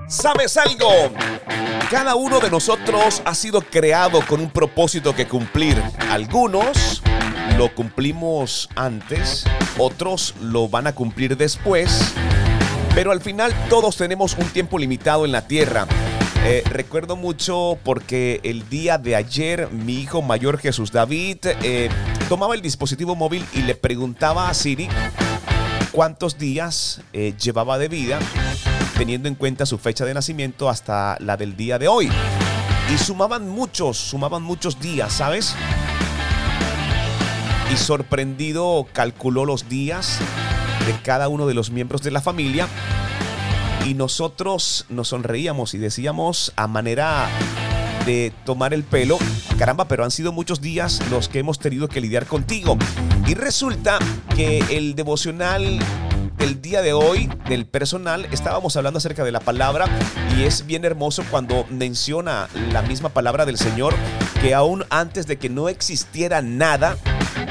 ¿Sabes 0.08 0.56
algo? 0.58 1.12
Cada 1.92 2.16
uno 2.16 2.40
de 2.40 2.50
nosotros 2.50 3.22
ha 3.26 3.36
sido 3.36 3.62
creado 3.62 4.26
con 4.26 4.40
un 4.40 4.50
propósito 4.50 5.14
que 5.14 5.28
cumplir. 5.28 5.82
Algunos 6.10 7.03
lo 7.58 7.74
cumplimos 7.74 8.70
antes, 8.76 9.46
otros 9.78 10.34
lo 10.42 10.68
van 10.70 10.88
a 10.88 10.96
cumplir 10.96 11.38
después, 11.38 12.14
pero 12.96 13.12
al 13.12 13.22
final 13.22 13.54
todos 13.70 13.98
tenemos 13.98 14.36
un 14.38 14.48
tiempo 14.48 14.78
limitado 14.80 15.26
en 15.26 15.32
la 15.32 15.48
tierra. 15.48 15.88
Eh, 16.46 16.64
recuerdo 16.70 17.16
mucho 17.16 17.78
porque 17.84 18.42
el 18.44 18.68
día 18.70 18.98
de 18.98 19.16
ayer 19.16 19.70
mi 19.72 19.96
hijo 19.96 20.22
mayor 20.22 20.58
Jesús 20.58 20.92
David 20.92 21.38
eh, 21.62 21.90
tomaba 22.28 22.54
el 22.54 22.62
dispositivo 22.62 23.16
móvil 23.16 23.46
y 23.54 23.62
le 23.62 23.76
preguntaba 23.76 24.50
a 24.50 24.54
Siri 24.54 24.90
cuántos 25.94 26.38
días 26.38 27.02
eh, 27.14 27.34
llevaba 27.40 27.78
de 27.78 27.88
vida 27.88 28.20
teniendo 28.98 29.28
en 29.28 29.36
cuenta 29.36 29.66
su 29.66 29.78
fecha 29.78 30.06
de 30.06 30.14
nacimiento 30.14 30.70
hasta 30.70 31.18
la 31.20 31.38
del 31.38 31.56
día 31.56 31.80
de 31.80 31.88
hoy. 31.88 32.10
Y 32.94 32.98
sumaban 32.98 33.48
muchos, 33.48 33.98
sumaban 33.98 34.44
muchos 34.44 34.80
días, 34.80 35.14
¿sabes? 35.14 35.56
Y 37.74 37.78
sorprendido 37.78 38.86
calculó 38.94 39.46
los 39.46 39.68
días 39.68 40.20
de 40.86 40.94
cada 41.02 41.28
uno 41.28 41.48
de 41.48 41.56
los 41.56 41.72
miembros 41.72 42.04
de 42.04 42.12
la 42.12 42.22
familia 42.22 42.68
y 43.84 43.96
nosotros 43.96 44.86
nos 44.90 45.08
sonreíamos 45.08 45.74
y 45.74 45.80
decíamos 45.80 46.54
a 46.56 46.68
manera 46.68 47.28
de 48.06 48.32
tomar 48.46 48.76
el 48.76 48.84
pelo, 48.84 49.18
caramba, 49.58 49.88
pero 49.88 50.04
han 50.04 50.12
sido 50.12 50.32
muchos 50.32 50.62
días 50.62 51.02
los 51.10 51.30
que 51.30 51.40
hemos 51.40 51.58
tenido 51.58 51.88
que 51.88 52.00
lidiar 52.00 52.28
contigo. 52.28 52.78
Y 53.26 53.34
resulta 53.34 53.98
que 54.36 54.60
el 54.70 54.94
devocional 54.94 55.80
del 56.38 56.62
día 56.62 56.84
de 56.84 56.94
hoy, 56.94 57.28
del 57.50 57.66
personal, 57.66 58.28
estábamos 58.32 58.78
hablando 58.78 59.00
acerca 59.00 59.24
de 59.24 59.32
la 59.32 59.40
palabra 59.40 59.88
y 60.38 60.44
es 60.44 60.68
bien 60.68 60.86
hermoso 60.86 61.24
cuando 61.32 61.66
menciona 61.72 62.50
la 62.72 62.84
misma 62.84 63.10
palabra 63.10 63.48
del 63.48 63.58
Señor 63.58 63.96
que 64.42 64.54
aún 64.54 64.86
antes 64.90 65.26
de 65.26 65.38
que 65.38 65.50
no 65.50 65.70
existiera 65.70 66.42
nada, 66.42 66.98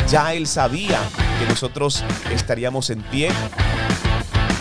ya 0.08 0.34
Él 0.34 0.46
sabía 0.46 1.00
que 1.38 1.46
nosotros 1.46 2.04
estaríamos 2.30 2.90
en 2.90 3.02
pie 3.02 3.30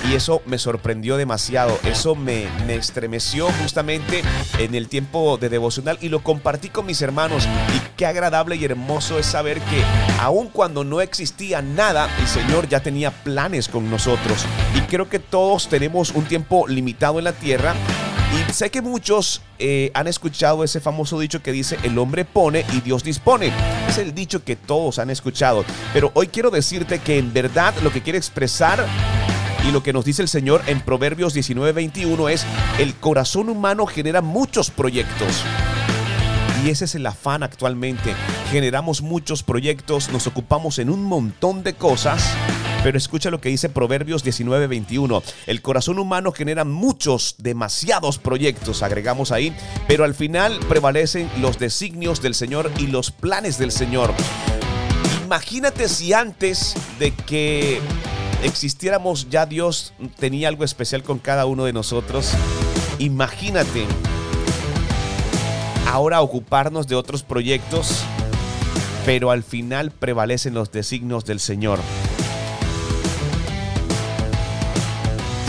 y 0.10 0.16
eso 0.16 0.42
me 0.46 0.58
sorprendió 0.58 1.18
demasiado. 1.18 1.78
Eso 1.84 2.16
me, 2.16 2.48
me, 2.66 2.76
estremeció 2.76 3.50
justamente 3.62 4.24
en 4.58 4.76
el 4.76 4.88
tiempo 4.88 5.38
de 5.38 5.50
devocional 5.50 5.98
y 6.02 6.10
lo 6.10 6.24
compartí 6.24 6.70
con 6.70 6.86
mis 6.86 7.02
hermanos. 7.02 7.48
Y 7.76 7.96
qué 7.96 8.06
agradable 8.06 8.56
y 8.56 8.66
hermoso 8.66 9.20
es 9.20 9.26
saber 9.26 9.60
que 9.62 9.84
aun 10.20 10.48
cuando 10.48 10.84
no 10.84 11.02
existía 11.02 11.62
nada, 11.62 12.10
el 12.20 12.28
Señor 12.28 12.68
ya 12.68 12.82
tenía 12.82 13.12
planes 13.12 13.68
con 13.68 13.90
nosotros. 13.90 14.46
Y 14.76 14.82
creo 14.82 15.08
que 15.08 15.20
todos 15.20 15.70
tenemos 15.70 16.12
un 16.12 16.26
tiempo 16.26 16.68
limitado 16.68 17.20
en 17.20 17.26
la 17.26 17.34
tierra. 17.34 17.76
Y 18.32 18.54
sé 18.54 18.70
que 18.70 18.82
muchos 18.82 19.42
eh, 19.60 19.92
han 19.94 20.08
escuchado 20.08 20.64
ese 20.64 20.80
famoso 20.80 21.20
dicho 21.20 21.42
que 21.42 21.52
dice, 21.52 21.78
el 21.84 21.98
hombre 21.98 22.26
pone 22.26 22.66
y 22.74 22.82
Dios 22.82 23.04
dispone. 23.04 23.52
Es 23.90 23.98
el 23.98 24.16
dicho 24.16 24.44
que 24.44 24.56
todos 24.56 25.00
han 25.00 25.10
escuchado. 25.10 25.66
Pero 25.94 26.12
hoy 26.14 26.28
quiero 26.28 26.50
decirte 26.50 27.00
que 27.00 27.18
en 27.18 27.34
verdad 27.34 27.74
lo 27.84 27.92
que 27.92 28.02
quiere 28.02 28.18
expresar 28.18 28.86
y 29.68 29.72
lo 29.72 29.84
que 29.84 29.94
nos 29.94 30.06
dice 30.06 30.22
el 30.22 30.28
Señor 30.28 30.62
en 30.68 30.82
Proverbios 30.82 31.36
19:21 31.36 32.30
es, 32.30 32.46
el 32.80 32.96
corazón 32.96 33.50
humano 33.50 33.86
genera 33.86 34.22
muchos 34.22 34.72
proyectos. 34.72 35.44
Y 36.64 36.70
ese 36.70 36.86
es 36.86 36.96
el 36.96 37.06
afán 37.06 37.44
actualmente. 37.44 38.14
Generamos 38.52 39.02
muchos 39.02 39.44
proyectos, 39.44 40.10
nos 40.10 40.28
ocupamos 40.28 40.80
en 40.80 40.90
un 40.90 41.04
montón 41.04 41.64
de 41.64 41.74
cosas. 41.74 42.36
Pero 42.84 42.98
escucha 42.98 43.30
lo 43.30 43.40
que 43.40 43.50
dice 43.50 43.70
Proverbios 43.70 44.24
19:21. 44.24 45.22
El 45.46 45.62
corazón 45.62 46.00
humano 46.00 46.32
genera 46.32 46.66
muchos, 46.66 47.36
demasiados 47.38 48.18
proyectos, 48.18 48.82
agregamos 48.82 49.32
ahí, 49.32 49.56
pero 49.88 50.04
al 50.04 50.16
final 50.16 50.60
prevalecen 50.68 51.30
los 51.40 51.60
designios 51.60 52.22
del 52.22 52.34
Señor 52.34 52.72
y 52.80 52.88
los 52.88 53.12
planes 53.12 53.60
del 53.60 53.72
Señor. 53.72 54.12
Imagínate 55.24 55.88
si 55.90 56.12
antes 56.14 56.74
de 56.98 57.12
que 57.14 57.80
existiéramos 58.44 59.30
ya 59.30 59.46
Dios 59.46 59.94
tenía 60.20 60.48
algo 60.48 60.64
especial 60.64 61.04
con 61.04 61.20
cada 61.20 61.46
uno 61.46 61.66
de 61.66 61.74
nosotros. 61.74 62.32
Imagínate 62.98 63.86
ahora 65.88 66.22
ocuparnos 66.22 66.88
de 66.88 66.96
otros 66.96 67.22
proyectos, 67.22 68.04
pero 69.06 69.30
al 69.30 69.44
final 69.44 69.92
prevalecen 69.92 70.56
los 70.56 70.72
designios 70.72 71.26
del 71.26 71.40
Señor. 71.40 71.80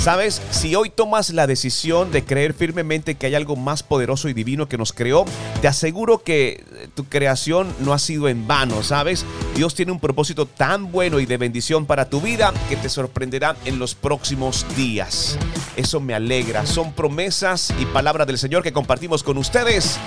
Sabes, 0.02 0.42
si 0.50 0.74
hoy 0.74 0.90
tomas 0.90 1.30
la 1.30 1.46
decisión 1.46 2.10
de 2.10 2.24
creer 2.24 2.54
firmemente 2.54 3.14
que 3.14 3.26
hay 3.26 3.36
algo 3.36 3.54
más 3.54 3.84
poderoso 3.84 4.28
y 4.28 4.34
divino 4.34 4.68
que 4.68 4.76
nos 4.76 4.92
creó, 4.92 5.26
te 5.60 5.68
aseguro 5.68 6.24
que 6.24 6.64
tu 6.96 7.04
creación 7.04 7.72
no 7.78 7.92
ha 7.92 8.00
sido 8.00 8.28
en 8.28 8.48
vano, 8.48 8.82
¿sabes? 8.82 9.24
Dios 9.54 9.76
tiene 9.76 9.92
un 9.92 10.00
propósito 10.00 10.46
tan 10.46 10.90
bueno 10.90 11.20
y 11.20 11.26
de 11.26 11.36
bendición 11.36 11.86
para 11.86 12.10
tu 12.10 12.20
vida 12.20 12.52
que 12.68 12.74
te 12.74 12.88
sorprenderá 12.88 13.54
en 13.64 13.78
los 13.78 13.94
próximos 13.94 14.66
días. 14.74 15.38
Eso 15.76 16.00
me 16.00 16.14
alegra. 16.14 16.66
Son 16.66 16.92
promesas 16.92 17.72
y 17.78 17.86
palabras 17.86 18.26
del 18.26 18.38
Señor 18.38 18.64
que 18.64 18.72
compartimos 18.72 19.22
con 19.22 19.38
ustedes 19.38 20.00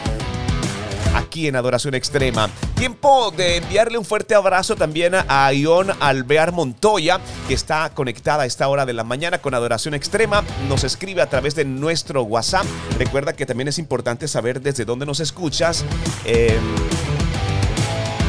aquí 1.25 1.47
en 1.47 1.55
Adoración 1.55 1.95
Extrema. 1.95 2.49
Tiempo 2.75 3.31
de 3.35 3.57
enviarle 3.57 3.97
un 3.97 4.05
fuerte 4.05 4.35
abrazo 4.35 4.75
también 4.75 5.13
a 5.15 5.51
Ion 5.53 5.91
Alvear 5.99 6.51
Montoya, 6.51 7.19
que 7.47 7.53
está 7.53 7.89
conectada 7.93 8.43
a 8.43 8.45
esta 8.45 8.67
hora 8.67 8.85
de 8.85 8.93
la 8.93 9.03
mañana 9.03 9.39
con 9.39 9.53
Adoración 9.53 9.93
Extrema. 9.93 10.43
Nos 10.69 10.83
escribe 10.83 11.21
a 11.21 11.29
través 11.29 11.55
de 11.55 11.65
nuestro 11.65 12.23
WhatsApp. 12.23 12.65
Recuerda 12.97 13.33
que 13.33 13.45
también 13.45 13.67
es 13.67 13.79
importante 13.79 14.27
saber 14.27 14.61
desde 14.61 14.85
dónde 14.85 15.05
nos 15.05 15.19
escuchas. 15.19 15.83
Eh, 16.25 16.57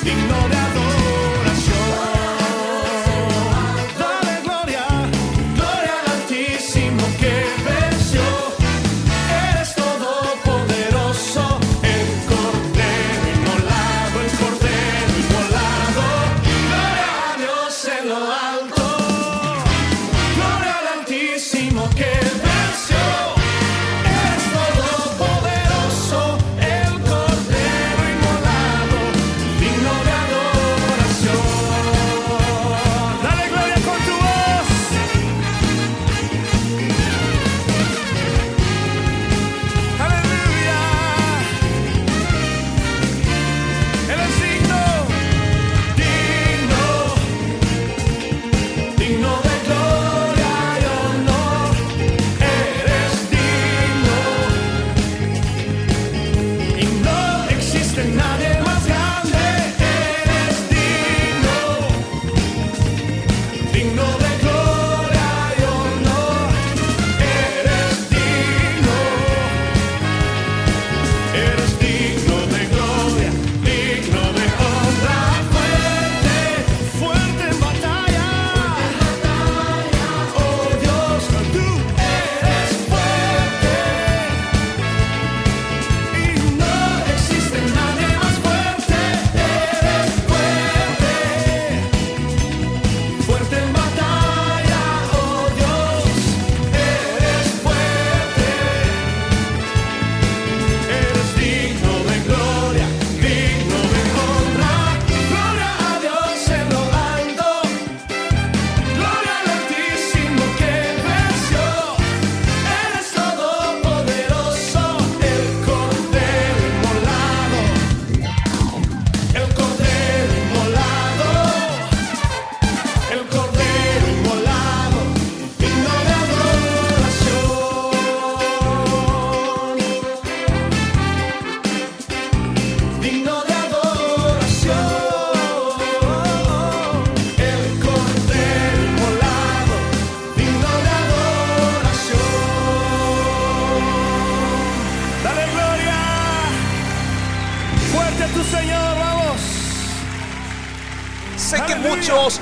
ignora 0.05 0.62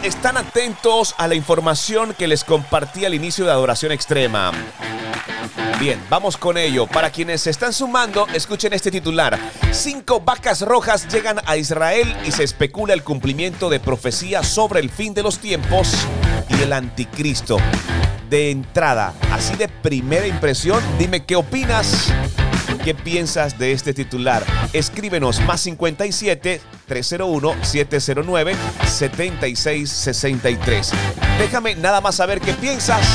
están 0.04 0.38
atentos 0.38 1.14
a 1.18 1.28
la 1.28 1.36
información 1.36 2.14
que 2.18 2.28
les 2.28 2.44
compartí 2.44 3.06
al 3.06 3.14
inicio 3.14 3.46
de 3.46 3.52
Adoración 3.52 3.92
Extrema. 3.92 4.52
Bien, 5.80 6.00
vamos 6.10 6.38
con 6.38 6.58
ello. 6.58 6.88
Para 6.88 7.12
quienes 7.12 7.42
se 7.42 7.50
están 7.50 7.74
sumando, 7.74 8.28
escuchen 8.34 8.74
este 8.74 8.92
titular. 8.92 9.38
Cinco 9.72 10.20
vacas 10.20 10.62
rojas 10.62 11.08
llegan 11.08 11.40
a 11.46 11.58
Israel 11.58 12.16
y 12.26 12.32
se 12.32 12.44
especula 12.44 12.94
el 12.94 13.04
cumplimiento 13.04 13.70
de 13.70 13.80
profecías 13.80 14.48
sobre 14.48 14.80
el 14.80 14.90
fin 14.90 15.14
de 15.14 15.24
los 15.24 15.40
tiempos 15.40 15.92
y 16.50 16.62
el 16.62 16.74
anticristo. 16.74 17.58
De 18.30 18.52
entrada, 18.52 19.14
así 19.32 19.56
de 19.56 19.68
primera 19.68 20.26
impresión, 20.26 20.82
dime 20.98 21.26
qué 21.26 21.36
opinas. 21.36 22.12
¿Qué 22.84 22.96
piensas 22.96 23.60
de 23.60 23.74
este 23.74 23.94
titular? 23.94 24.44
Escríbenos 24.74 25.40
más 25.42 25.62
57 25.62 26.60
301 26.88 27.64
709 27.64 28.56
7663. 28.88 30.92
Déjame 31.38 31.76
nada 31.76 32.02
más 32.02 32.16
saber 32.16 32.42
qué 32.42 32.54
piensas 32.54 33.06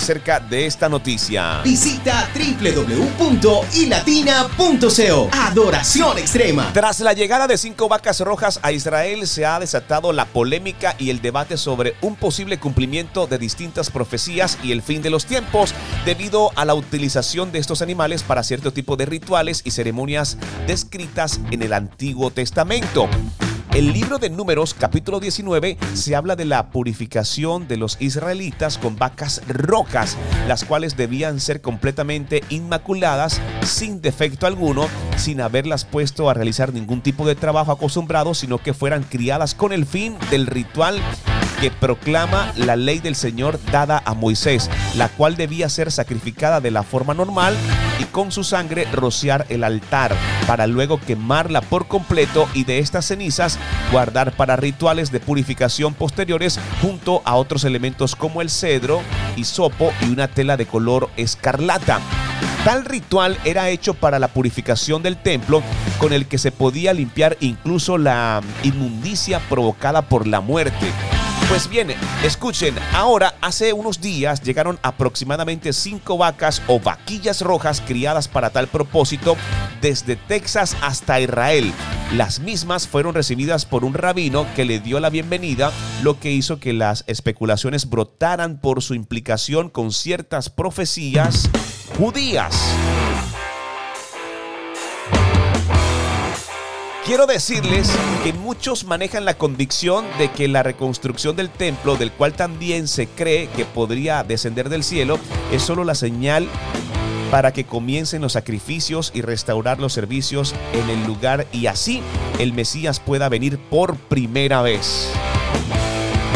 acerca 0.00 0.40
de 0.40 0.64
esta 0.64 0.88
noticia. 0.88 1.60
Visita 1.62 2.30
www.ilatina.co. 2.34 5.28
Adoración 5.30 6.16
extrema. 6.16 6.72
Tras 6.72 7.00
la 7.00 7.12
llegada 7.12 7.46
de 7.46 7.58
cinco 7.58 7.86
vacas 7.86 8.20
rojas 8.20 8.60
a 8.62 8.72
Israel, 8.72 9.26
se 9.26 9.44
ha 9.44 9.60
desatado 9.60 10.14
la 10.14 10.24
polémica 10.24 10.96
y 10.98 11.10
el 11.10 11.20
debate 11.20 11.58
sobre 11.58 11.96
un 12.00 12.16
posible 12.16 12.58
cumplimiento 12.58 13.26
de 13.26 13.36
distintas 13.36 13.90
profecías 13.90 14.56
y 14.62 14.72
el 14.72 14.80
fin 14.80 15.02
de 15.02 15.10
los 15.10 15.26
tiempos, 15.26 15.74
debido 16.06 16.50
a 16.56 16.64
la 16.64 16.72
utilización 16.72 17.52
de 17.52 17.58
estos 17.58 17.82
animales 17.82 18.22
para 18.22 18.42
cierto 18.42 18.72
tipo 18.72 18.96
de 18.96 19.04
rituales 19.04 19.60
y 19.64 19.72
ceremonias 19.72 20.38
descritas 20.66 21.40
en 21.50 21.62
el 21.62 21.74
Antiguo 21.74 22.30
Testamento. 22.30 23.06
El 23.72 23.92
libro 23.92 24.18
de 24.18 24.30
Números, 24.30 24.74
capítulo 24.74 25.20
19, 25.20 25.78
se 25.94 26.16
habla 26.16 26.34
de 26.34 26.44
la 26.44 26.70
purificación 26.70 27.68
de 27.68 27.76
los 27.76 27.98
israelitas 28.00 28.78
con 28.78 28.96
vacas 28.96 29.42
rojas, 29.46 30.16
las 30.48 30.64
cuales 30.64 30.96
debían 30.96 31.38
ser 31.38 31.60
completamente 31.60 32.42
inmaculadas, 32.50 33.40
sin 33.62 34.02
defecto 34.02 34.48
alguno, 34.48 34.88
sin 35.16 35.40
haberlas 35.40 35.84
puesto 35.84 36.28
a 36.28 36.34
realizar 36.34 36.74
ningún 36.74 37.00
tipo 37.00 37.24
de 37.24 37.36
trabajo 37.36 37.70
acostumbrado, 37.70 38.34
sino 38.34 38.58
que 38.58 38.74
fueran 38.74 39.04
criadas 39.04 39.54
con 39.54 39.72
el 39.72 39.86
fin 39.86 40.16
del 40.32 40.48
ritual 40.48 41.00
que 41.60 41.70
proclama 41.70 42.52
la 42.56 42.74
ley 42.74 42.98
del 42.98 43.14
Señor 43.14 43.60
dada 43.70 44.02
a 44.04 44.14
Moisés, 44.14 44.68
la 44.96 45.08
cual 45.10 45.36
debía 45.36 45.68
ser 45.68 45.92
sacrificada 45.92 46.60
de 46.60 46.72
la 46.72 46.82
forma 46.82 47.14
normal 47.14 47.54
y 48.00 48.04
con 48.04 48.32
su 48.32 48.44
sangre 48.44 48.86
rociar 48.92 49.46
el 49.48 49.62
altar, 49.62 50.14
para 50.46 50.66
luego 50.66 50.98
quemarla 50.98 51.60
por 51.60 51.86
completo 51.86 52.48
y 52.54 52.64
de 52.64 52.78
estas 52.78 53.06
cenizas 53.06 53.58
guardar 53.92 54.32
para 54.32 54.56
rituales 54.56 55.12
de 55.12 55.20
purificación 55.20 55.94
posteriores 55.94 56.58
junto 56.80 57.22
a 57.24 57.34
otros 57.36 57.64
elementos 57.64 58.16
como 58.16 58.40
el 58.42 58.50
cedro, 58.50 59.02
hisopo 59.36 59.92
y 60.00 60.10
una 60.10 60.28
tela 60.28 60.56
de 60.56 60.66
color 60.66 61.10
escarlata. 61.16 62.00
Tal 62.64 62.84
ritual 62.84 63.38
era 63.44 63.70
hecho 63.70 63.94
para 63.94 64.18
la 64.18 64.28
purificación 64.28 65.02
del 65.02 65.16
templo, 65.16 65.62
con 65.98 66.12
el 66.12 66.26
que 66.26 66.38
se 66.38 66.52
podía 66.52 66.92
limpiar 66.92 67.36
incluso 67.40 67.98
la 67.98 68.40
inmundicia 68.62 69.40
provocada 69.48 70.02
por 70.02 70.26
la 70.26 70.40
muerte. 70.40 70.92
Pues 71.50 71.68
bien, 71.68 71.88
escuchen, 72.22 72.76
ahora 72.92 73.34
hace 73.40 73.72
unos 73.72 74.00
días 74.00 74.40
llegaron 74.40 74.78
aproximadamente 74.82 75.72
cinco 75.72 76.16
vacas 76.16 76.62
o 76.68 76.78
vaquillas 76.78 77.40
rojas 77.40 77.82
criadas 77.84 78.28
para 78.28 78.50
tal 78.50 78.68
propósito 78.68 79.36
desde 79.82 80.14
Texas 80.14 80.76
hasta 80.80 81.20
Israel. 81.20 81.72
Las 82.14 82.38
mismas 82.38 82.86
fueron 82.86 83.14
recibidas 83.14 83.66
por 83.66 83.84
un 83.84 83.94
rabino 83.94 84.46
que 84.54 84.64
le 84.64 84.78
dio 84.78 85.00
la 85.00 85.10
bienvenida, 85.10 85.72
lo 86.04 86.20
que 86.20 86.30
hizo 86.30 86.60
que 86.60 86.72
las 86.72 87.02
especulaciones 87.08 87.90
brotaran 87.90 88.60
por 88.60 88.80
su 88.80 88.94
implicación 88.94 89.70
con 89.70 89.90
ciertas 89.90 90.50
profecías 90.50 91.50
judías. 91.98 92.54
Quiero 97.06 97.26
decirles 97.26 97.90
que 98.22 98.34
muchos 98.34 98.84
manejan 98.84 99.24
la 99.24 99.34
convicción 99.34 100.04
de 100.18 100.30
que 100.30 100.48
la 100.48 100.62
reconstrucción 100.62 101.34
del 101.34 101.48
templo, 101.48 101.96
del 101.96 102.12
cual 102.12 102.34
también 102.34 102.86
se 102.88 103.06
cree 103.06 103.48
que 103.48 103.64
podría 103.64 104.22
descender 104.22 104.68
del 104.68 104.84
cielo, 104.84 105.18
es 105.50 105.62
solo 105.62 105.84
la 105.84 105.94
señal 105.94 106.46
para 107.30 107.52
que 107.52 107.64
comiencen 107.64 108.20
los 108.20 108.32
sacrificios 108.34 109.12
y 109.14 109.22
restaurar 109.22 109.80
los 109.80 109.94
servicios 109.94 110.54
en 110.74 110.90
el 110.90 111.06
lugar 111.06 111.46
y 111.52 111.66
así 111.66 112.02
el 112.38 112.52
Mesías 112.52 113.00
pueda 113.00 113.30
venir 113.30 113.58
por 113.58 113.96
primera 113.96 114.60
vez. 114.60 115.10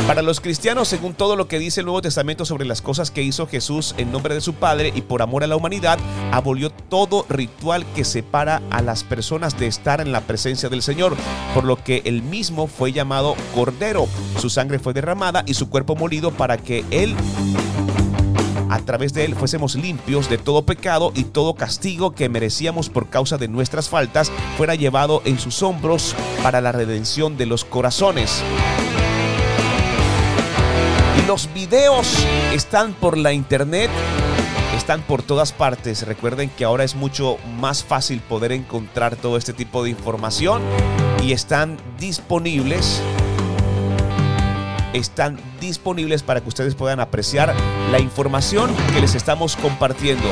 Para 0.07 0.21
los 0.21 0.41
cristianos, 0.41 0.89
según 0.89 1.15
todo 1.15 1.35
lo 1.35 1.49
que 1.49 1.59
dice 1.59 1.81
el 1.81 1.87
Nuevo 1.87 2.03
Testamento 2.03 2.45
sobre 2.45 2.67
las 2.67 2.83
cosas 2.83 3.11
que 3.11 3.23
hizo 3.23 3.47
Jesús 3.47 3.95
en 3.97 4.13
nombre 4.13 4.35
de 4.35 4.43
su 4.43 4.53
Padre 4.53 4.93
y 4.95 5.01
por 5.01 5.23
amor 5.23 5.45
a 5.45 5.47
la 5.47 5.57
humanidad, 5.57 5.99
abolió 6.31 6.69
todo 6.69 7.25
ritual 7.31 7.87
que 7.95 8.05
separa 8.05 8.61
a 8.71 8.83
las 8.83 9.03
personas 9.03 9.59
de 9.59 9.67
estar 9.67 10.03
en 10.03 10.13
la 10.13 10.21
presencia 10.21 10.69
del 10.69 10.83
Señor, 10.83 11.17
por 11.55 11.65
lo 11.65 11.83
que 11.83 12.03
él 12.05 12.23
mismo 12.23 12.67
fue 12.67 12.93
llamado 12.93 13.35
Cordero. 13.55 14.07
Su 14.39 14.51
sangre 14.51 14.79
fue 14.79 14.93
derramada 14.93 15.43
y 15.47 15.55
su 15.55 15.71
cuerpo 15.71 15.97
molido 15.97 16.33
para 16.33 16.59
que 16.59 16.85
él 16.91 17.17
a 18.69 18.81
través 18.81 19.15
de 19.15 19.25
él 19.25 19.35
fuésemos 19.35 19.75
limpios 19.75 20.29
de 20.29 20.37
todo 20.37 20.67
pecado 20.67 21.13
y 21.15 21.25
todo 21.25 21.55
castigo 21.55 22.15
que 22.15 22.29
merecíamos 22.29 22.91
por 22.91 23.09
causa 23.09 23.39
de 23.39 23.49
nuestras 23.49 23.89
faltas 23.89 24.31
fuera 24.59 24.75
llevado 24.75 25.23
en 25.25 25.39
sus 25.39 25.63
hombros 25.63 26.15
para 26.43 26.61
la 26.61 26.73
redención 26.73 27.39
de 27.39 27.47
los 27.47 27.65
corazones. 27.65 28.43
Los 31.27 31.53
videos 31.55 32.07
están 32.53 32.93
por 32.93 33.17
la 33.17 33.33
internet, 33.33 33.91
están 34.77 35.01
por 35.03 35.23
todas 35.23 35.53
partes. 35.53 36.07
Recuerden 36.07 36.51
que 36.51 36.65
ahora 36.65 36.85
es 36.85 36.95
mucho 36.95 37.39
más 37.59 37.83
fácil 37.83 38.21
poder 38.21 38.53
encontrar 38.53 39.17
todo 39.17 39.39
este 39.39 39.55
tipo 39.55 39.83
de 39.83 39.91
información 39.91 40.63
y 41.23 41.33
están 41.33 41.79
disponibles 41.99 43.01
están 44.93 45.41
disponibles 45.61 46.23
para 46.23 46.41
que 46.41 46.49
ustedes 46.49 46.77
puedan 46.77 47.01
apreciar 47.01 47.53
la 47.91 47.99
información 47.99 48.71
que 48.95 49.01
les 49.01 49.17
estamos 49.17 49.57
compartiendo. 49.57 50.29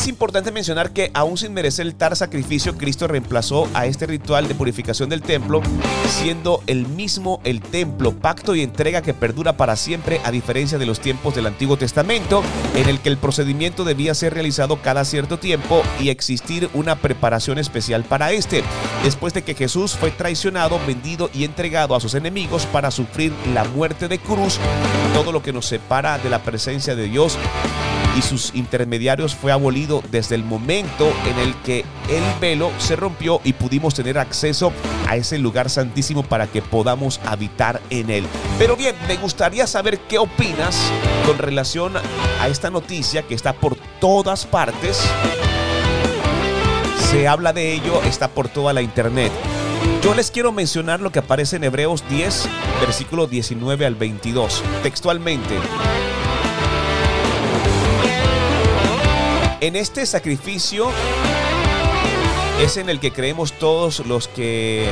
Es 0.00 0.08
importante 0.08 0.50
mencionar 0.50 0.92
que 0.92 1.10
aún 1.12 1.36
sin 1.36 1.52
merecer 1.52 1.86
el 1.86 1.94
tal 1.94 2.16
sacrificio, 2.16 2.74
Cristo 2.78 3.06
reemplazó 3.06 3.68
a 3.74 3.84
este 3.84 4.06
ritual 4.06 4.48
de 4.48 4.54
purificación 4.54 5.10
del 5.10 5.20
templo, 5.20 5.60
siendo 6.08 6.62
el 6.66 6.88
mismo 6.88 7.38
el 7.44 7.60
templo, 7.60 8.12
pacto 8.12 8.54
y 8.54 8.62
entrega 8.62 9.02
que 9.02 9.12
perdura 9.12 9.58
para 9.58 9.76
siempre 9.76 10.18
a 10.24 10.30
diferencia 10.30 10.78
de 10.78 10.86
los 10.86 11.00
tiempos 11.00 11.34
del 11.34 11.46
Antiguo 11.46 11.76
Testamento, 11.76 12.42
en 12.74 12.88
el 12.88 13.00
que 13.00 13.10
el 13.10 13.18
procedimiento 13.18 13.84
debía 13.84 14.14
ser 14.14 14.32
realizado 14.32 14.80
cada 14.80 15.04
cierto 15.04 15.38
tiempo 15.38 15.82
y 16.00 16.08
existir 16.08 16.70
una 16.72 16.96
preparación 16.96 17.58
especial 17.58 18.04
para 18.04 18.32
este, 18.32 18.64
después 19.04 19.34
de 19.34 19.42
que 19.42 19.54
Jesús 19.54 19.96
fue 19.96 20.10
traicionado, 20.10 20.80
vendido 20.86 21.28
y 21.34 21.44
entregado 21.44 21.94
a 21.94 22.00
sus 22.00 22.14
enemigos 22.14 22.64
para 22.64 22.90
sufrir 22.90 23.34
la 23.52 23.64
muerte 23.64 24.08
de 24.08 24.18
cruz, 24.18 24.58
todo 25.12 25.30
lo 25.30 25.42
que 25.42 25.52
nos 25.52 25.66
separa 25.66 26.16
de 26.16 26.30
la 26.30 26.42
presencia 26.42 26.96
de 26.96 27.04
Dios 27.04 27.36
y 28.16 28.22
sus 28.22 28.54
intermediarios 28.54 29.34
fue 29.34 29.52
abolido 29.52 30.02
desde 30.10 30.34
el 30.34 30.44
momento 30.44 31.12
en 31.26 31.38
el 31.38 31.54
que 31.62 31.84
el 32.08 32.22
velo 32.40 32.70
se 32.78 32.96
rompió 32.96 33.40
y 33.44 33.52
pudimos 33.52 33.94
tener 33.94 34.18
acceso 34.18 34.72
a 35.08 35.16
ese 35.16 35.38
lugar 35.38 35.70
santísimo 35.70 36.22
para 36.22 36.46
que 36.46 36.62
podamos 36.62 37.20
habitar 37.24 37.80
en 37.90 38.10
él. 38.10 38.26
Pero 38.58 38.76
bien, 38.76 38.94
me 39.06 39.16
gustaría 39.16 39.66
saber 39.66 39.98
qué 40.00 40.18
opinas 40.18 40.76
con 41.26 41.38
relación 41.38 41.94
a 42.40 42.48
esta 42.48 42.70
noticia 42.70 43.22
que 43.22 43.34
está 43.34 43.52
por 43.52 43.76
todas 44.00 44.46
partes. 44.46 45.00
Se 47.10 47.26
habla 47.26 47.52
de 47.52 47.72
ello, 47.72 48.02
está 48.04 48.28
por 48.28 48.48
toda 48.48 48.72
la 48.72 48.82
internet. 48.82 49.32
Yo 50.02 50.14
les 50.14 50.30
quiero 50.30 50.52
mencionar 50.52 51.00
lo 51.00 51.10
que 51.10 51.18
aparece 51.18 51.56
en 51.56 51.64
Hebreos 51.64 52.04
10, 52.08 52.48
versículo 52.80 53.26
19 53.26 53.86
al 53.86 53.94
22, 53.94 54.62
textualmente. 54.82 55.56
En 59.60 59.76
este 59.76 60.06
sacrificio 60.06 60.88
es 62.62 62.78
en 62.78 62.88
el 62.88 62.98
que 62.98 63.12
creemos 63.12 63.52
todos 63.52 64.06
los 64.06 64.26
que 64.26 64.88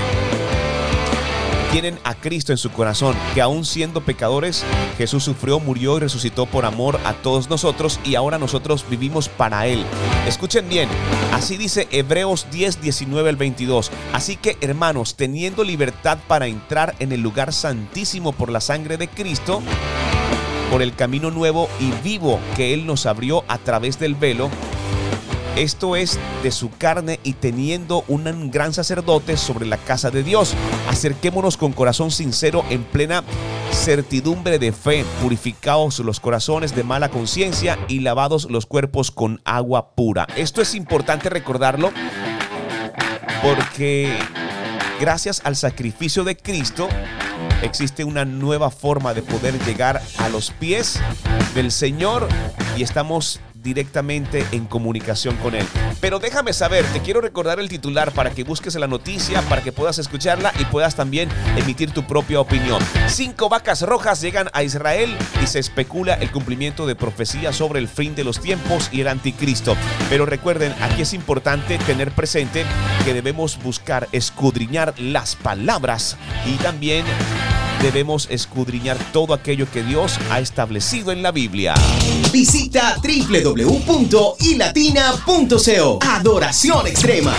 tienen 1.72 1.98
a 2.04 2.14
Cristo 2.14 2.52
en 2.52 2.58
su 2.58 2.70
corazón, 2.70 3.16
que 3.34 3.40
aún 3.40 3.64
siendo 3.64 4.02
pecadores, 4.02 4.64
Jesús 4.98 5.24
sufrió, 5.24 5.58
murió 5.58 5.96
y 5.96 6.00
resucitó 6.00 6.44
por 6.44 6.66
amor 6.66 7.00
a 7.04 7.14
todos 7.14 7.48
nosotros 7.48 7.98
y 8.04 8.14
ahora 8.14 8.38
nosotros 8.38 8.84
vivimos 8.90 9.30
para 9.30 9.66
Él. 9.66 9.86
Escuchen 10.26 10.68
bien, 10.68 10.88
así 11.32 11.56
dice 11.56 11.88
Hebreos 11.90 12.46
10, 12.50 12.82
19 12.82 13.30
al 13.30 13.36
22. 13.36 13.90
Así 14.12 14.36
que 14.36 14.58
hermanos, 14.60 15.14
teniendo 15.14 15.64
libertad 15.64 16.18
para 16.28 16.46
entrar 16.46 16.94
en 16.98 17.12
el 17.12 17.22
lugar 17.22 17.54
santísimo 17.54 18.32
por 18.32 18.50
la 18.50 18.60
sangre 18.60 18.98
de 18.98 19.08
Cristo, 19.08 19.62
por 20.70 20.82
el 20.82 20.94
camino 20.94 21.30
nuevo 21.30 21.68
y 21.80 21.90
vivo 22.02 22.38
que 22.56 22.74
Él 22.74 22.86
nos 22.86 23.06
abrió 23.06 23.44
a 23.48 23.58
través 23.58 23.98
del 23.98 24.14
velo, 24.14 24.50
esto 25.58 25.96
es 25.96 26.20
de 26.44 26.52
su 26.52 26.70
carne 26.70 27.18
y 27.24 27.32
teniendo 27.32 28.04
un 28.06 28.50
gran 28.52 28.72
sacerdote 28.72 29.36
sobre 29.36 29.66
la 29.66 29.76
casa 29.76 30.10
de 30.10 30.22
Dios. 30.22 30.54
Acerquémonos 30.88 31.56
con 31.56 31.72
corazón 31.72 32.12
sincero 32.12 32.64
en 32.70 32.84
plena 32.84 33.24
certidumbre 33.72 34.60
de 34.60 34.70
fe, 34.70 35.04
purificados 35.20 35.98
los 35.98 36.20
corazones 36.20 36.76
de 36.76 36.84
mala 36.84 37.08
conciencia 37.08 37.76
y 37.88 38.00
lavados 38.00 38.48
los 38.48 38.66
cuerpos 38.66 39.10
con 39.10 39.40
agua 39.44 39.96
pura. 39.96 40.28
Esto 40.36 40.62
es 40.62 40.76
importante 40.76 41.28
recordarlo 41.28 41.90
porque 43.42 44.16
gracias 45.00 45.40
al 45.44 45.56
sacrificio 45.56 46.22
de 46.22 46.36
Cristo 46.36 46.88
existe 47.62 48.04
una 48.04 48.24
nueva 48.24 48.70
forma 48.70 49.14
de 49.14 49.22
poder 49.22 49.58
llegar 49.64 50.02
a 50.18 50.28
los 50.28 50.50
pies 50.50 51.00
del 51.54 51.70
Señor 51.70 52.28
y 52.76 52.82
estamos 52.82 53.40
directamente 53.62 54.44
en 54.52 54.66
comunicación 54.66 55.36
con 55.36 55.54
él. 55.54 55.66
Pero 56.00 56.18
déjame 56.18 56.52
saber, 56.52 56.84
te 56.86 57.00
quiero 57.00 57.20
recordar 57.20 57.60
el 57.60 57.68
titular 57.68 58.12
para 58.12 58.30
que 58.30 58.44
busques 58.44 58.74
la 58.76 58.86
noticia, 58.86 59.42
para 59.42 59.62
que 59.62 59.72
puedas 59.72 59.98
escucharla 59.98 60.52
y 60.58 60.64
puedas 60.66 60.94
también 60.94 61.28
emitir 61.56 61.90
tu 61.90 62.06
propia 62.06 62.40
opinión. 62.40 62.82
Cinco 63.08 63.48
vacas 63.48 63.82
rojas 63.82 64.20
llegan 64.20 64.48
a 64.52 64.62
Israel 64.62 65.16
y 65.42 65.46
se 65.46 65.58
especula 65.58 66.14
el 66.14 66.30
cumplimiento 66.30 66.86
de 66.86 66.94
profecías 66.94 67.56
sobre 67.56 67.80
el 67.80 67.88
fin 67.88 68.14
de 68.14 68.24
los 68.24 68.40
tiempos 68.40 68.88
y 68.92 69.00
el 69.00 69.08
anticristo. 69.08 69.76
Pero 70.08 70.26
recuerden, 70.26 70.74
aquí 70.80 71.02
es 71.02 71.12
importante 71.12 71.78
tener 71.78 72.12
presente 72.12 72.64
que 73.04 73.14
debemos 73.14 73.62
buscar 73.62 74.08
escudriñar 74.12 74.94
las 74.98 75.36
palabras 75.36 76.16
y 76.46 76.56
también 76.56 77.04
debemos 77.82 78.28
escudriñar 78.30 78.96
todo 79.12 79.34
aquello 79.34 79.70
que 79.70 79.82
Dios 79.82 80.18
ha 80.30 80.40
establecido 80.40 81.12
en 81.12 81.22
la 81.22 81.32
Biblia. 81.32 81.74
Visita 82.32 82.96
www.ilatina.co. 83.02 85.98
Adoración 86.02 86.86
extrema. 86.86 87.34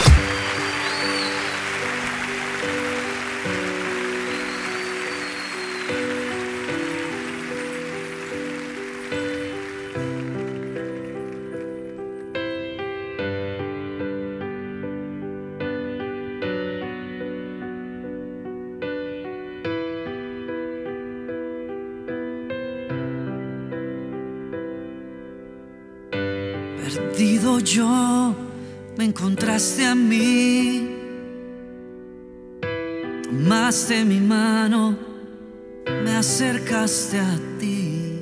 Yo, 27.60 28.34
me 28.98 29.06
encontraste 29.06 29.86
a 29.86 29.94
mí. 29.94 30.96
Tomaste 33.24 34.06
mi 34.06 34.20
mano, 34.20 34.98
me 35.86 36.16
acercaste 36.16 37.20
a 37.20 37.36
ti. 37.60 38.20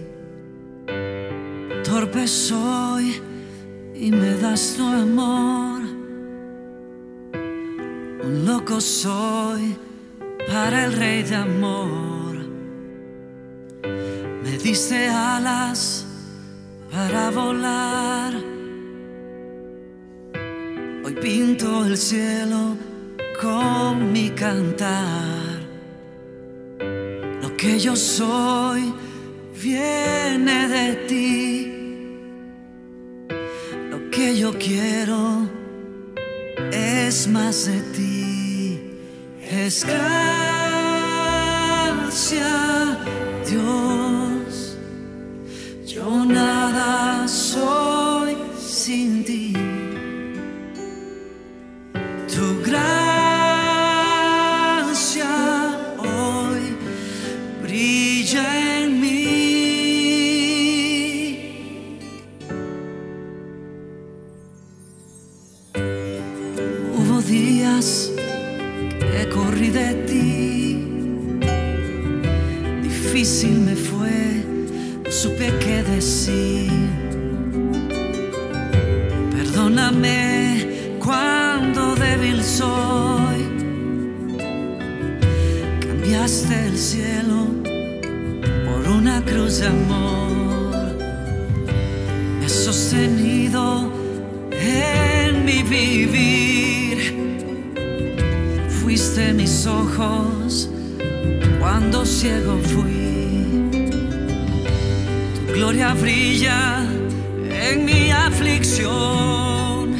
Torpe 1.83 2.27
soy 2.27 3.21
y 3.95 4.11
me 4.11 4.35
das 4.37 4.73
tu 4.75 4.87
amor. 4.87 5.81
Un 8.23 8.45
loco 8.45 8.81
soy 8.81 9.75
para 10.47 10.85
el 10.85 10.93
rey 10.93 11.23
de 11.23 11.35
amor. 11.35 12.37
Me 14.43 14.57
diste 14.57 15.07
alas 15.07 16.05
para 16.91 17.29
volar. 17.29 18.46
El 21.97 22.03
cielo 22.03 22.77
con 23.41 24.11
mi 24.11 24.29
cantar. 24.29 25.59
Lo 27.41 27.57
que 27.57 27.79
yo 27.79 27.95
soy 27.95 28.93
viene 29.59 30.67
de 30.67 30.87
ti. 31.07 31.26
Difícil 73.07 73.61
me 73.61 73.73
fue, 73.73 74.43
no 75.01 75.09
supe 75.09 75.53
qué 75.61 75.81
decir. 75.81 76.69
Perdóname 79.31 80.97
cuando 80.99 81.95
débil 81.95 82.43
soy. 82.43 83.47
Cambiaste 85.79 86.65
el 86.65 86.77
cielo 86.77 87.47
por 88.65 88.91
una 88.91 89.23
cruz 89.23 89.59
de 89.59 89.67
amor. 89.67 90.97
Me 92.39 92.45
has 92.45 92.51
sostenido 92.51 93.89
en 94.51 95.45
mi 95.45 95.63
vivir. 95.63 97.15
Fuiste 98.67 99.31
mis 99.31 99.65
ojos 99.65 100.69
cuando 101.59 102.05
ciego 102.05 102.57
fui. 102.63 103.69
Tu 105.35 105.53
gloria 105.53 105.93
brilla 105.93 106.85
en 107.69 107.85
mi 107.85 108.11
aflicción. 108.11 109.95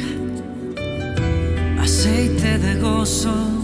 Aceite 1.78 2.58
de 2.58 2.80
gozo 2.80 3.57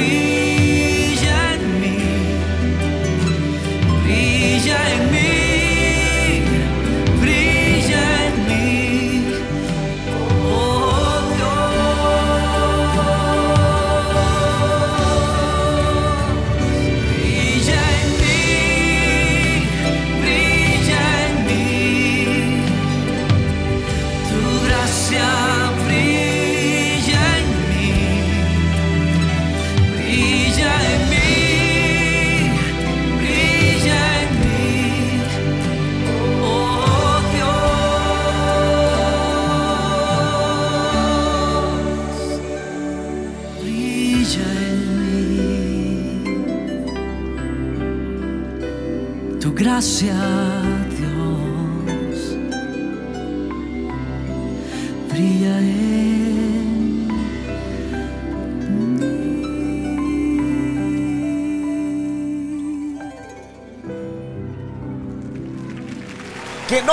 be 0.00 0.39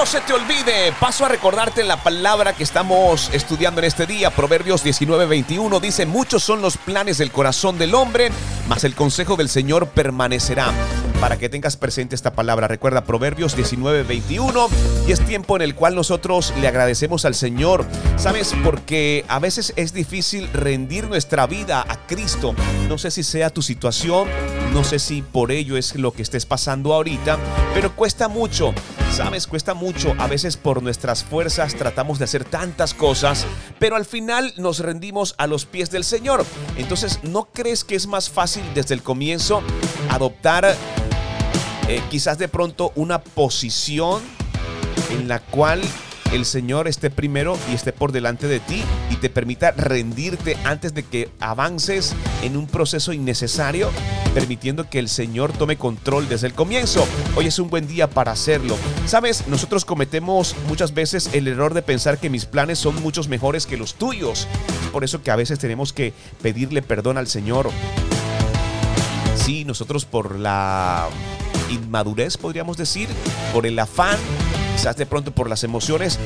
se 0.07 0.21
te 0.21 0.31
olvide, 0.31 0.93
paso 1.01 1.25
a 1.25 1.27
recordarte 1.27 1.83
la 1.83 2.01
palabra 2.01 2.53
que 2.53 2.63
estamos 2.63 3.29
estudiando 3.33 3.81
en 3.81 3.85
este 3.85 4.05
día. 4.05 4.31
Proverbios 4.31 4.85
19:21 4.85 5.81
dice, 5.81 6.05
muchos 6.05 6.43
son 6.43 6.61
los 6.61 6.77
planes 6.77 7.17
del 7.17 7.29
corazón 7.29 7.77
del 7.77 7.93
hombre, 7.93 8.31
mas 8.69 8.85
el 8.85 8.95
consejo 8.95 9.35
del 9.35 9.49
Señor 9.49 9.89
permanecerá. 9.89 10.71
Para 11.19 11.37
que 11.37 11.49
tengas 11.49 11.75
presente 11.75 12.15
esta 12.15 12.31
palabra, 12.31 12.69
recuerda 12.69 13.03
Proverbios 13.03 13.57
19:21 13.57 14.69
y 15.07 15.11
es 15.11 15.19
tiempo 15.25 15.57
en 15.57 15.63
el 15.63 15.75
cual 15.75 15.95
nosotros 15.95 16.53
le 16.61 16.69
agradecemos 16.69 17.25
al 17.25 17.35
Señor. 17.35 17.85
¿Sabes? 18.15 18.53
Porque 18.63 19.25
a 19.27 19.39
veces 19.39 19.73
es 19.75 19.91
difícil 19.91 20.47
rendir 20.53 21.07
nuestra 21.07 21.47
vida 21.47 21.85
a 21.85 22.07
Cristo. 22.07 22.55
No 22.87 22.97
sé 22.97 23.11
si 23.11 23.23
sea 23.23 23.49
tu 23.49 23.61
situación, 23.61 24.29
no 24.73 24.83
sé 24.83 24.99
si 24.99 25.21
por 25.21 25.51
ello 25.51 25.77
es 25.77 25.95
lo 25.95 26.11
que 26.11 26.21
estés 26.21 26.45
pasando 26.45 26.93
ahorita, 26.93 27.37
pero 27.73 27.95
cuesta 27.95 28.27
mucho. 28.27 28.73
Sabes, 29.11 29.47
cuesta 29.47 29.73
mucho. 29.73 30.13
A 30.19 30.27
veces 30.27 30.57
por 30.57 30.83
nuestras 30.83 31.23
fuerzas 31.23 31.75
tratamos 31.75 32.19
de 32.19 32.25
hacer 32.25 32.45
tantas 32.45 32.93
cosas, 32.93 33.45
pero 33.79 33.95
al 33.95 34.05
final 34.05 34.53
nos 34.57 34.79
rendimos 34.79 35.35
a 35.37 35.47
los 35.47 35.65
pies 35.65 35.89
del 35.89 36.03
Señor. 36.03 36.45
Entonces, 36.77 37.19
¿no 37.23 37.45
crees 37.45 37.83
que 37.83 37.95
es 37.95 38.07
más 38.07 38.29
fácil 38.29 38.63
desde 38.75 38.93
el 38.93 39.01
comienzo 39.01 39.61
adoptar 40.09 40.75
eh, 41.87 42.01
quizás 42.09 42.37
de 42.37 42.47
pronto 42.47 42.91
una 42.95 43.21
posición 43.21 44.21
en 45.09 45.27
la 45.27 45.39
cual 45.39 45.81
el 46.33 46.45
Señor 46.45 46.87
esté 46.87 47.09
primero 47.09 47.57
y 47.71 47.75
esté 47.75 47.93
por 47.93 48.11
delante 48.11 48.47
de 48.47 48.59
ti 48.59 48.83
y 49.09 49.15
te 49.15 49.29
permita 49.29 49.71
rendirte 49.71 50.57
antes 50.65 50.93
de 50.93 51.03
que 51.03 51.29
avances 51.39 52.13
en 52.43 52.57
un 52.57 52.67
proceso 52.67 53.13
innecesario, 53.13 53.89
permitiendo 54.37 54.87
que 54.87 54.99
el 54.99 55.09
Señor 55.09 55.51
tome 55.51 55.77
control 55.77 56.29
desde 56.29 56.45
el 56.45 56.53
comienzo. 56.53 57.07
Hoy 57.35 57.47
es 57.47 57.57
un 57.57 57.71
buen 57.71 57.87
día 57.87 58.07
para 58.07 58.33
hacerlo. 58.33 58.77
Sabes, 59.07 59.47
nosotros 59.47 59.83
cometemos 59.83 60.55
muchas 60.67 60.93
veces 60.93 61.31
el 61.33 61.47
error 61.47 61.73
de 61.73 61.81
pensar 61.81 62.19
que 62.19 62.29
mis 62.29 62.45
planes 62.45 62.77
son 62.77 63.01
muchos 63.01 63.29
mejores 63.29 63.65
que 63.65 63.77
los 63.77 63.95
tuyos. 63.95 64.47
Por 64.91 65.03
eso 65.03 65.23
que 65.23 65.31
a 65.31 65.35
veces 65.35 65.57
tenemos 65.57 65.91
que 65.91 66.13
pedirle 66.43 66.83
perdón 66.83 67.17
al 67.17 67.25
Señor. 67.25 67.71
Sí, 69.35 69.65
nosotros 69.65 70.05
por 70.05 70.37
la 70.37 71.07
inmadurez, 71.71 72.37
podríamos 72.37 72.77
decir, 72.77 73.09
por 73.51 73.65
el 73.65 73.79
afán, 73.79 74.19
quizás 74.75 74.97
de 74.97 75.07
pronto 75.07 75.31
por 75.31 75.49
las 75.49 75.63
emociones, 75.63 76.19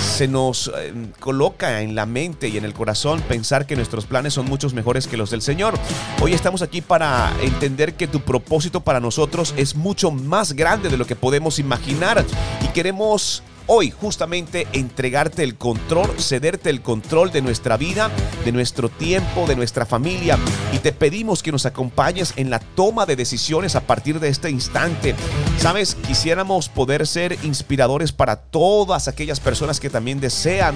se 0.00 0.28
nos 0.28 0.70
eh, 0.76 0.92
coloca 1.20 1.82
en 1.82 1.94
la 1.94 2.06
mente 2.06 2.48
y 2.48 2.56
en 2.56 2.64
el 2.64 2.74
corazón 2.74 3.20
pensar 3.22 3.66
que 3.66 3.76
nuestros 3.76 4.06
planes 4.06 4.34
son 4.34 4.46
muchos 4.46 4.74
mejores 4.74 5.06
que 5.06 5.16
los 5.16 5.30
del 5.30 5.42
Señor. 5.42 5.78
Hoy 6.20 6.34
estamos 6.34 6.62
aquí 6.62 6.80
para 6.80 7.32
entender 7.42 7.94
que 7.94 8.06
tu 8.06 8.20
propósito 8.20 8.80
para 8.80 9.00
nosotros 9.00 9.54
es 9.56 9.76
mucho 9.76 10.10
más 10.10 10.52
grande 10.52 10.88
de 10.88 10.96
lo 10.96 11.06
que 11.06 11.16
podemos 11.16 11.58
imaginar 11.58 12.24
y 12.64 12.68
queremos 12.68 13.42
hoy 13.68 13.90
justamente 13.90 14.66
entregarte 14.72 15.44
el 15.44 15.56
control, 15.56 16.18
cederte 16.18 16.70
el 16.70 16.82
control 16.82 17.30
de 17.30 17.42
nuestra 17.42 17.76
vida, 17.76 18.10
de 18.44 18.50
nuestro 18.50 18.88
tiempo, 18.88 19.46
de 19.46 19.54
nuestra 19.54 19.86
familia. 19.86 20.38
Y 20.72 20.78
te 20.78 20.92
pedimos 20.92 21.42
que 21.42 21.52
nos 21.52 21.66
acompañes 21.66 22.32
en 22.36 22.50
la 22.50 22.58
toma 22.58 23.06
de 23.06 23.14
decisiones 23.14 23.76
a 23.76 23.82
partir 23.82 24.18
de 24.18 24.28
este 24.28 24.50
instante. 24.50 25.14
Sabes, 25.58 25.94
quisiéramos 25.94 26.68
poder 26.68 27.06
ser 27.06 27.38
inspiradores 27.44 28.10
para 28.10 28.36
todas 28.36 29.06
aquellas 29.06 29.38
personas 29.38 29.78
que 29.78 29.90
también 29.90 30.18
desean 30.18 30.74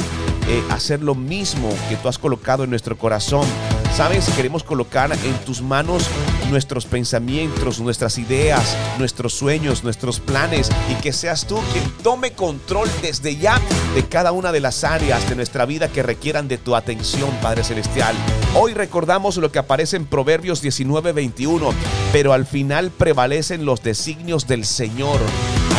eh, 0.49 0.63
hacer 0.71 1.03
lo 1.03 1.15
mismo 1.15 1.71
que 1.89 1.97
tú 1.97 2.09
has 2.09 2.19
colocado 2.19 2.65
en 2.65 2.71
nuestro 2.71 2.97
corazón. 2.97 3.47
Sabes, 3.95 4.27
queremos 4.35 4.65
colocar 4.65 5.13
en 5.13 5.35
tus 5.45 5.61
manos 5.61 6.05
nuestros 6.51 6.87
pensamientos, 6.87 7.79
nuestras 7.79 8.17
ideas, 8.17 8.75
nuestros 8.99 9.35
sueños, 9.35 9.85
nuestros 9.85 10.19
planes 10.19 10.71
y 10.91 10.95
que 11.03 11.13
seas 11.13 11.47
tú 11.47 11.59
quien 11.73 11.85
tome 12.03 12.33
control 12.33 12.89
desde 13.03 13.37
ya 13.37 13.61
de 13.95 14.03
cada 14.05 14.33
una 14.33 14.51
de 14.51 14.61
las 14.61 14.83
áreas 14.83 15.29
de 15.29 15.37
nuestra 15.37 15.67
vida 15.67 15.89
que 15.89 16.03
requieran 16.03 16.49
de 16.49 16.57
tu 16.57 16.75
atención, 16.75 17.31
Padre 17.43 17.65
Celestial. 17.65 18.17
Hoy 18.55 18.73
recordamos 18.73 19.37
lo 19.37 19.53
que 19.53 19.59
aparece 19.59 19.97
en 19.97 20.07
Proverbios 20.07 20.63
19:21, 20.63 21.75
pero 22.13 22.33
al 22.33 22.47
final 22.47 22.91
prevalecen 22.91 23.67
los 23.67 23.83
designios 23.83 24.47
del 24.47 24.65
Señor. 24.65 25.21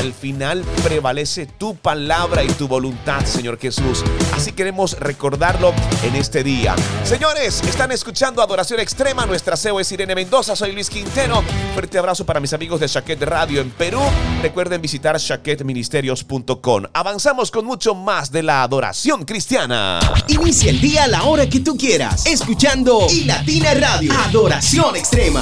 Al 0.03 0.13
final 0.13 0.65
prevalece 0.83 1.45
tu 1.45 1.77
palabra 1.77 2.43
y 2.43 2.49
tu 2.49 2.67
voluntad, 2.67 3.23
Señor 3.25 3.57
Jesús. 3.57 4.03
Así 4.33 4.51
queremos 4.51 4.99
recordarlo 4.99 5.73
en 6.03 6.17
este 6.17 6.43
día. 6.43 6.75
Señores, 7.05 7.61
están 7.63 7.89
escuchando 7.93 8.41
Adoración 8.41 8.81
Extrema. 8.81 9.25
Nuestra 9.25 9.55
CEO 9.55 9.79
es 9.79 9.89
Irene 9.93 10.13
Mendoza. 10.13 10.57
Soy 10.57 10.73
Luis 10.73 10.89
Quintero. 10.89 11.41
Fuerte 11.73 11.97
abrazo 11.97 12.25
para 12.25 12.41
mis 12.41 12.51
amigos 12.51 12.81
de 12.81 12.87
Shaquet 12.87 13.21
Radio 13.21 13.61
en 13.61 13.71
Perú. 13.71 14.01
Recuerden 14.41 14.81
visitar 14.81 15.17
shaquetministerios.com. 15.17 16.83
Avanzamos 16.91 17.49
con 17.49 17.65
mucho 17.65 17.95
más 17.95 18.29
de 18.29 18.43
la 18.43 18.63
adoración 18.63 19.23
cristiana. 19.23 20.01
Inicia 20.27 20.69
el 20.69 20.81
día 20.81 21.05
a 21.05 21.07
la 21.07 21.23
hora 21.23 21.47
que 21.47 21.61
tú 21.61 21.77
quieras, 21.77 22.25
escuchando 22.25 23.07
y 23.09 23.23
Latina 23.23 23.73
Radio. 23.73 24.11
Adoración 24.27 24.97
Extrema. 24.97 25.39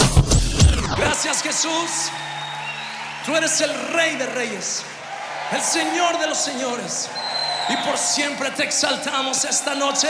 Gracias 0.95 1.41
Jesús. 1.41 2.11
Tú 3.25 3.35
eres 3.35 3.61
el 3.61 3.71
rey 3.93 4.15
de 4.15 4.25
reyes, 4.25 4.83
el 5.51 5.61
señor 5.61 6.17
de 6.17 6.27
los 6.27 6.37
señores. 6.39 7.07
Y 7.69 7.75
por 7.87 7.95
siempre 7.95 8.49
te 8.49 8.63
exaltamos 8.63 9.45
esta 9.45 9.75
noche. 9.75 10.09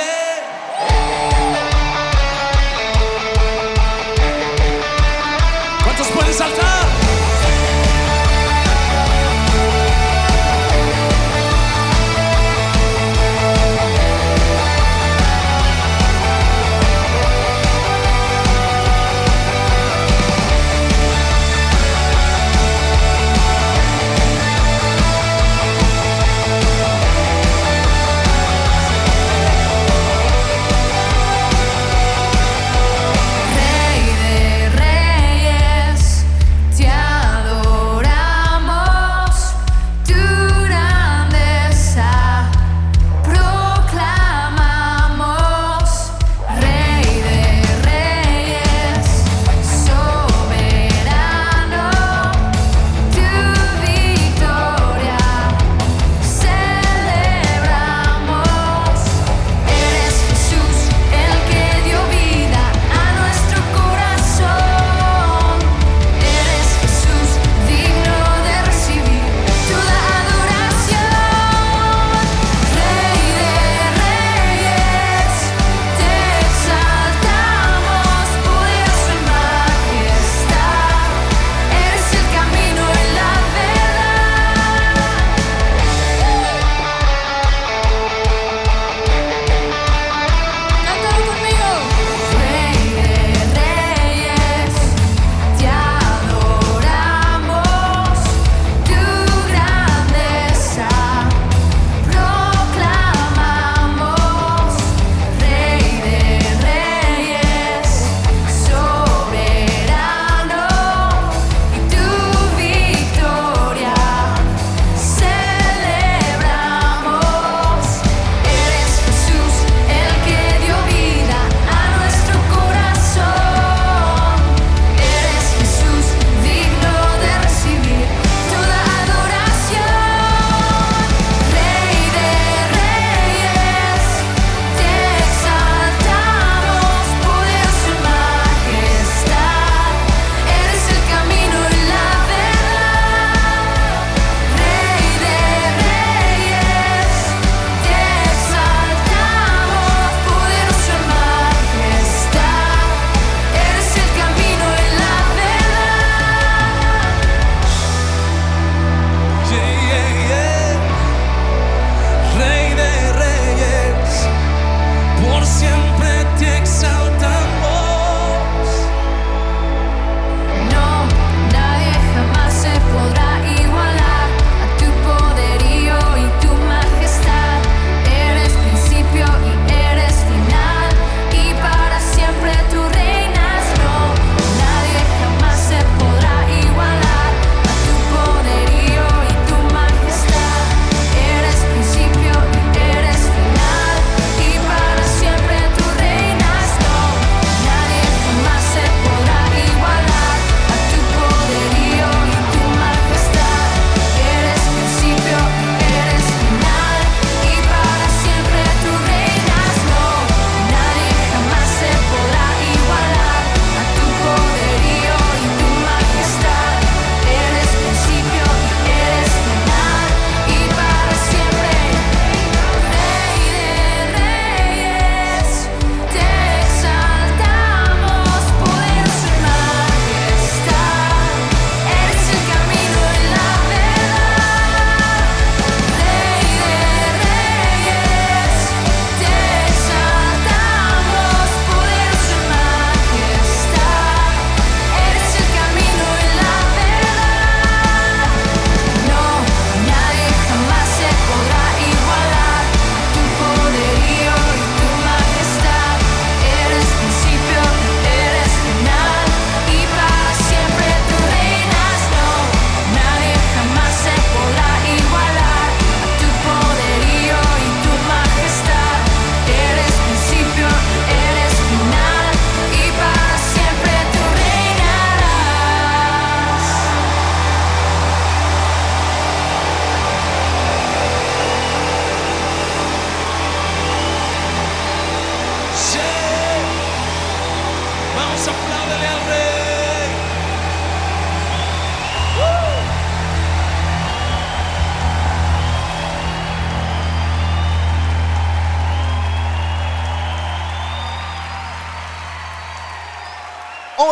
¿Cuántos 5.83 6.07
pueden 6.07 6.33
saltar? 6.33 6.90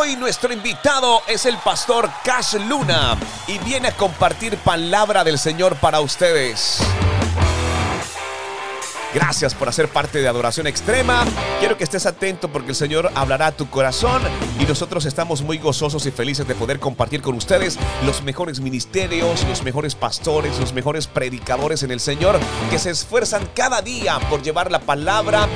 Hoy 0.00 0.16
nuestro 0.16 0.50
invitado 0.50 1.20
es 1.26 1.44
el 1.44 1.58
pastor 1.58 2.08
Cash 2.24 2.54
Luna 2.54 3.18
y 3.46 3.58
viene 3.58 3.88
a 3.88 3.92
compartir 3.94 4.56
palabra 4.56 5.24
del 5.24 5.38
Señor 5.38 5.76
para 5.76 6.00
ustedes. 6.00 6.80
Gracias 9.12 9.54
por 9.54 9.68
hacer 9.68 9.88
parte 9.88 10.20
de 10.20 10.28
Adoración 10.28 10.66
Extrema. 10.66 11.26
Quiero 11.58 11.76
que 11.76 11.84
estés 11.84 12.06
atento 12.06 12.50
porque 12.50 12.70
el 12.70 12.76
Señor 12.76 13.12
hablará 13.14 13.48
a 13.48 13.52
tu 13.52 13.68
corazón 13.68 14.22
y 14.58 14.64
nosotros 14.64 15.04
estamos 15.04 15.42
muy 15.42 15.58
gozosos 15.58 16.06
y 16.06 16.10
felices 16.10 16.48
de 16.48 16.54
poder 16.54 16.80
compartir 16.80 17.20
con 17.20 17.34
ustedes 17.34 17.78
los 18.06 18.22
mejores 18.22 18.60
ministerios, 18.60 19.44
los 19.50 19.62
mejores 19.64 19.94
pastores, 19.96 20.58
los 20.58 20.72
mejores 20.72 21.08
predicadores 21.08 21.82
en 21.82 21.90
el 21.90 22.00
Señor 22.00 22.40
que 22.70 22.78
se 22.78 22.88
esfuerzan 22.88 23.46
cada 23.54 23.82
día 23.82 24.18
por 24.30 24.40
llevar 24.40 24.70
la 24.70 24.80
palabra 24.80 25.46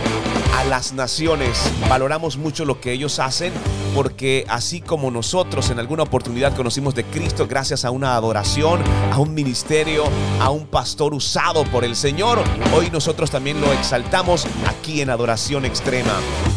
a 0.58 0.64
las 0.64 0.92
naciones. 0.92 1.58
Valoramos 1.88 2.36
mucho 2.36 2.66
lo 2.66 2.78
que 2.78 2.92
ellos 2.92 3.18
hacen 3.20 3.54
porque 3.94 4.44
así 4.48 4.80
como 4.80 5.10
nosotros 5.10 5.70
en 5.70 5.78
alguna 5.78 6.02
oportunidad 6.02 6.54
conocimos 6.54 6.94
de 6.94 7.04
Cristo 7.04 7.46
gracias 7.46 7.84
a 7.84 7.90
una 7.90 8.16
adoración, 8.16 8.82
a 9.12 9.18
un 9.18 9.34
ministerio, 9.34 10.04
a 10.40 10.50
un 10.50 10.66
pastor 10.66 11.14
usado 11.14 11.64
por 11.64 11.84
el 11.84 11.96
Señor, 11.96 12.42
hoy 12.74 12.90
nosotros 12.90 13.30
también 13.30 13.60
lo 13.60 13.72
exaltamos 13.72 14.46
aquí 14.68 15.00
en 15.00 15.10
Adoración 15.10 15.64
Extrema. 15.64 16.14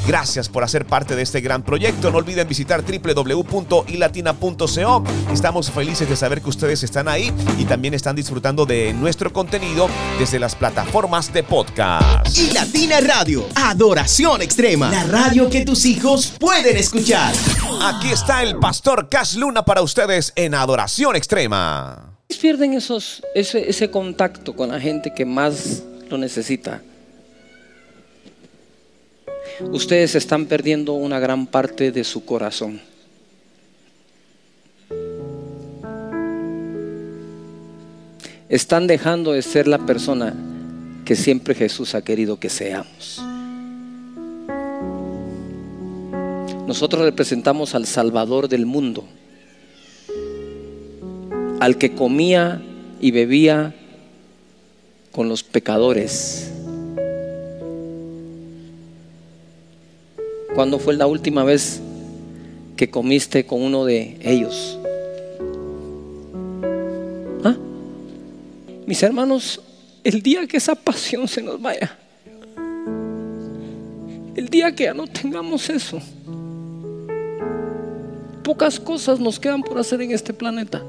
Gracias 0.08 0.48
por 0.48 0.64
hacer 0.64 0.86
parte 0.86 1.18
de 1.18 1.22
este 1.22 1.42
gran 1.42 1.64
proyecto. 1.64 2.10
No 2.10 2.20
olviden 2.20 2.48
visitar 2.48 2.82
www.ilatina.co. 2.82 5.04
Estamos 5.34 5.70
felices 5.70 6.08
de 6.08 6.16
saber 6.16 6.42
que 6.42 6.48
ustedes 6.48 6.82
están 6.84 7.10
ahí 7.10 7.34
y 7.58 7.66
también 7.66 7.94
están 7.94 8.16
disfrutando 8.16 8.66
de 8.66 8.94
nuestro 8.94 9.34
contenido 9.34 9.90
desde 10.18 10.40
las 10.40 10.56
plataformas 10.56 11.34
de 11.34 11.44
podcast. 11.44 12.38
Y 12.38 12.52
Latina 12.52 13.02
Radio, 13.02 13.46
Adoración 13.56 14.42
Extrema, 14.42 14.90
la 14.90 15.04
radio 15.04 15.50
que 15.50 15.66
tus 15.66 15.84
hijos 15.84 16.36
pueden 16.40 16.78
escuchar. 16.78 17.34
Aquí 17.82 18.10
está 18.10 18.44
el 18.44 18.56
pastor 18.60 19.10
Cash 19.10 19.36
Luna 19.36 19.66
para 19.66 19.82
ustedes 19.82 20.32
en 20.38 20.54
Adoración 20.54 21.18
Extrema. 21.18 22.14
Pierden 22.40 22.72
esos, 22.74 23.24
ese, 23.36 23.70
ese 23.70 23.92
contacto 23.92 24.56
con 24.56 24.70
la 24.70 24.80
gente 24.80 25.14
que 25.14 25.26
más 25.26 25.84
lo 26.10 26.18
necesita. 26.18 26.82
Ustedes 29.60 30.14
están 30.14 30.46
perdiendo 30.46 30.94
una 30.94 31.20
gran 31.20 31.48
parte 31.48 31.92
de 31.92 32.04
su 32.04 32.26
corazón. 32.26 32.80
Están 38.50 38.88
dejando 38.88 39.34
de 39.34 39.42
ser 39.42 39.68
la 39.68 39.80
persona 39.80 40.36
que 41.06 41.16
siempre 41.16 41.56
Jesús 41.56 41.96
ha 41.96 42.04
querido 42.04 42.40
que 42.40 42.50
seamos. 42.50 43.22
Nosotros 46.68 47.02
representamos 47.02 47.74
al 47.74 47.88
Salvador 47.88 48.50
del 48.50 48.66
mundo, 48.66 49.06
al 51.60 51.78
que 51.78 51.96
comía 51.96 52.62
y 53.02 53.12
bebía 53.12 53.74
con 55.12 55.30
los 55.30 55.44
pecadores. 55.44 56.52
¿Cuándo 60.58 60.80
fue 60.80 60.96
la 60.96 61.06
última 61.06 61.44
vez 61.44 61.80
que 62.76 62.90
comiste 62.90 63.46
con 63.46 63.62
uno 63.62 63.86
de 63.86 64.18
ellos? 64.24 64.80
¿Ah? 67.44 67.56
Mis 68.88 69.04
hermanos, 69.04 69.62
el 70.04 70.24
día 70.24 70.48
que 70.48 70.58
esa 70.58 70.74
pasión 70.74 71.28
se 71.28 71.44
nos 71.44 71.62
vaya, 71.62 71.96
el 74.36 74.50
día 74.50 74.76
que 74.76 74.86
ya 74.86 74.96
no 74.96 75.06
tengamos 75.06 75.70
eso, 75.70 76.00
pocas 78.44 78.80
cosas 78.80 79.20
nos 79.20 79.40
quedan 79.40 79.62
por 79.62 79.78
hacer 79.78 80.02
en 80.02 80.10
este 80.10 80.34
planeta. 80.34 80.82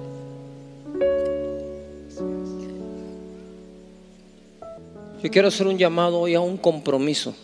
Yo 5.22 5.30
quiero 5.30 5.48
hacer 5.48 5.66
un 5.66 5.76
llamado 5.76 6.20
hoy 6.20 6.34
a 6.34 6.40
un 6.40 6.56
compromiso. 6.56 7.34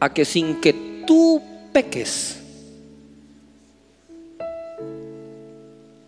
A 0.00 0.12
que 0.12 0.24
sin 0.24 0.60
que 0.60 0.72
tú 1.06 1.42
peques, 1.72 2.36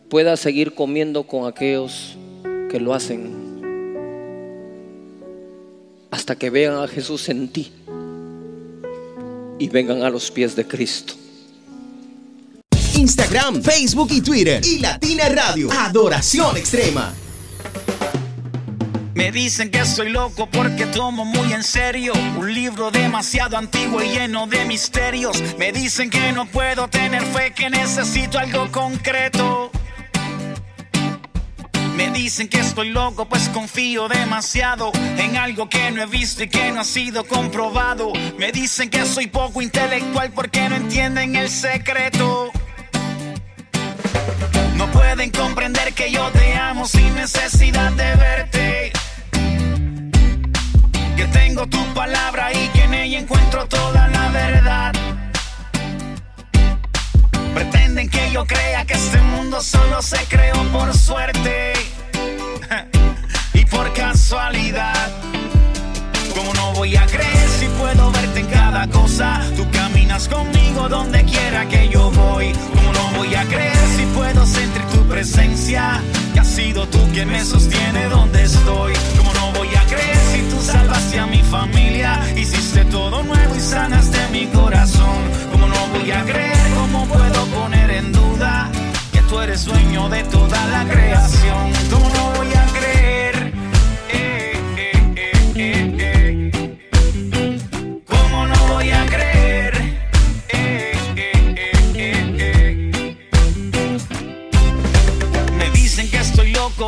puedas 0.08 0.40
seguir 0.40 0.74
comiendo 0.74 1.26
con 1.26 1.46
aquellos 1.46 2.16
que 2.70 2.80
lo 2.80 2.94
hacen. 2.94 3.52
Hasta 6.10 6.36
que 6.36 6.50
vean 6.50 6.76
a 6.76 6.88
Jesús 6.88 7.28
en 7.28 7.48
ti 7.48 7.72
y 9.58 9.68
vengan 9.68 10.02
a 10.02 10.10
los 10.10 10.30
pies 10.30 10.56
de 10.56 10.66
Cristo. 10.66 11.14
Instagram, 12.96 13.62
Facebook 13.62 14.08
y 14.10 14.20
Twitter. 14.20 14.60
Y 14.64 14.80
Latina 14.80 15.28
Radio, 15.28 15.70
Adoración 15.72 16.56
Extrema. 16.56 17.14
Me 19.14 19.30
dicen 19.30 19.70
que 19.70 19.84
soy 19.84 20.08
loco 20.08 20.46
porque 20.46 20.86
tomo 20.86 21.26
muy 21.26 21.52
en 21.52 21.62
serio 21.62 22.14
un 22.36 22.52
libro 22.52 22.90
demasiado 22.90 23.58
antiguo 23.58 24.02
y 24.02 24.08
lleno 24.08 24.46
de 24.46 24.64
misterios. 24.64 25.38
Me 25.58 25.70
dicen 25.70 26.08
que 26.08 26.32
no 26.32 26.46
puedo 26.46 26.88
tener 26.88 27.22
fe, 27.22 27.52
que 27.52 27.68
necesito 27.68 28.38
algo 28.38 28.70
concreto. 28.72 29.70
Me 31.94 32.10
dicen 32.10 32.48
que 32.48 32.60
estoy 32.60 32.88
loco 32.88 33.28
pues 33.28 33.50
confío 33.50 34.08
demasiado 34.08 34.90
en 35.18 35.36
algo 35.36 35.68
que 35.68 35.90
no 35.90 36.02
he 36.02 36.06
visto 36.06 36.44
y 36.44 36.48
que 36.48 36.72
no 36.72 36.80
ha 36.80 36.84
sido 36.84 37.24
comprobado. 37.24 38.12
Me 38.38 38.50
dicen 38.50 38.88
que 38.88 39.04
soy 39.04 39.26
poco 39.26 39.60
intelectual 39.60 40.32
porque 40.32 40.68
no 40.70 40.76
entienden 40.76 41.36
el 41.36 41.50
secreto. 41.50 42.50
No 44.76 44.90
pueden 44.90 45.30
comprender 45.30 45.92
que 45.92 46.10
yo 46.10 46.30
te 46.30 46.54
amo 46.54 46.86
sin 46.86 47.14
necesidad 47.14 47.92
de 47.92 48.14
verte 48.16 48.81
tengo 51.32 51.66
tu 51.66 51.82
palabra 51.94 52.52
y 52.52 52.68
que 52.68 52.84
en 52.84 52.94
ella 52.94 53.18
encuentro 53.18 53.66
toda 53.66 54.08
la 54.08 54.28
verdad. 54.28 54.92
Pretenden 57.54 58.08
que 58.08 58.30
yo 58.30 58.46
crea 58.46 58.84
que 58.84 58.94
este 58.94 59.20
mundo 59.20 59.60
solo 59.60 60.02
se 60.02 60.18
creó 60.26 60.62
por 60.72 60.94
suerte 60.94 61.72
y 63.54 63.64
por 63.66 63.92
casualidad. 63.92 65.10
¿Cómo 66.34 66.52
no 66.54 66.72
voy 66.72 66.96
a 66.96 67.06
creer 67.06 67.48
si 67.48 67.66
puedo 67.66 68.10
verte 68.12 68.40
en 68.40 68.46
cada 68.46 68.86
cosa? 68.88 69.40
Tú 69.56 69.68
caminas 70.12 70.28
conmigo 70.28 70.88
donde 70.88 71.24
quiera 71.24 71.66
que 71.68 71.88
yo 71.88 72.10
voy. 72.10 72.52
¿Cómo 72.74 72.92
no 72.92 73.18
voy 73.18 73.34
a 73.34 73.44
creer 73.44 73.76
si 73.96 74.04
puedo 74.14 74.44
sentir 74.46 74.82
tu 74.92 75.06
presencia? 75.08 76.02
Que 76.34 76.40
has 76.40 76.48
sido 76.48 76.86
tú 76.86 76.98
quien 77.12 77.28
me 77.28 77.42
sostiene 77.44 78.08
donde 78.08 78.42
estoy. 78.42 78.92
¿Cómo 79.16 79.32
no 79.34 79.52
voy 79.52 79.68
a 79.74 79.82
creer 79.86 80.18
si 80.32 80.42
tú 80.50 80.60
salvaste 80.60 81.18
a 81.18 81.26
mi 81.26 81.42
familia? 81.42 82.20
Hiciste 82.36 82.84
todo 82.86 83.22
nuevo 83.22 83.54
y 83.56 83.60
sanaste 83.60 84.18
mi 84.30 84.46
corazón. 84.46 85.18
¿Cómo 85.50 85.66
no 85.68 85.86
voy 85.88 86.10
a 86.10 86.22
creer? 86.24 86.74
¿Cómo 86.74 87.06
puedo 87.06 87.46
poner 87.46 87.90
en 87.90 88.12
duda 88.12 88.70
que 89.12 89.20
tú 89.22 89.40
eres 89.40 89.64
dueño 89.64 90.08
de 90.08 90.24
toda 90.24 90.66
la 90.66 90.84
creación? 90.84 91.72
¿Cómo 91.90 92.08
no 92.10 92.21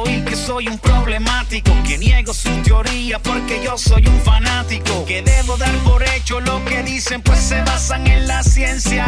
y 0.03 0.22
que 0.22 0.34
soy 0.34 0.66
un 0.66 0.78
problemático, 0.78 1.70
que 1.86 1.97
niego 1.99 2.34
su 2.34 2.51
teoría 2.62 3.20
porque 3.20 3.62
yo 3.62 3.78
soy 3.78 4.05
un 4.09 4.20
fanático, 4.22 5.05
que 5.07 5.22
debo 5.22 5.57
dar 5.57 5.72
por 5.84 6.03
hecho 6.03 6.40
lo 6.40 6.64
que 6.64 6.82
dicen 6.82 7.22
pues 7.22 7.38
se 7.38 7.61
basan 7.62 8.05
en 8.09 8.26
la 8.26 8.42
ciencia. 8.42 9.07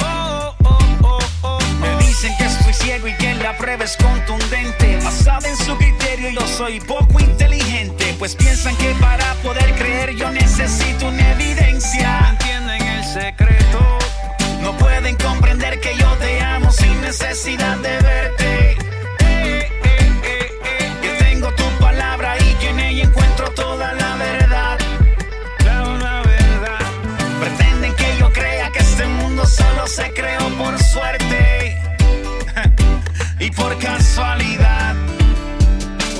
Oh, 0.00 0.54
oh, 0.64 0.78
oh, 1.02 1.18
oh. 1.42 1.58
Me 1.80 2.06
dicen 2.06 2.32
que 2.36 2.44
estoy 2.44 2.74
ciego 2.74 3.08
y 3.08 3.14
que 3.14 3.34
la 3.36 3.56
prueba 3.56 3.84
es 3.84 3.96
contundente, 3.96 4.98
basada 5.02 5.48
en 5.48 5.56
su 5.56 5.74
criterio 5.78 6.30
yo 6.30 6.46
soy 6.46 6.78
poco 6.80 7.20
inteligente, 7.20 8.14
pues 8.18 8.34
piensan 8.34 8.76
que 8.76 8.90
para 9.00 9.32
poder 9.42 9.74
creer 9.76 10.14
yo 10.14 10.30
necesito 10.30 11.08
una 11.08 11.32
evidencia. 11.32 12.20
¿Me 12.20 12.28
entienden 12.28 12.82
el 12.82 13.04
secreto? 13.04 13.98
No 14.60 14.76
pueden 14.76 15.16
comprender 15.16 15.80
que 15.80 15.96
yo 15.96 16.10
te 16.16 16.42
amo 16.42 16.70
sin 16.70 17.00
necesidad 17.00 17.78
de 17.78 17.96
verte. 18.00 18.87
Se 29.98 30.12
creó 30.12 30.48
por 30.56 30.80
suerte 30.80 31.76
y 33.40 33.50
por 33.50 33.76
casualidad. 33.78 34.94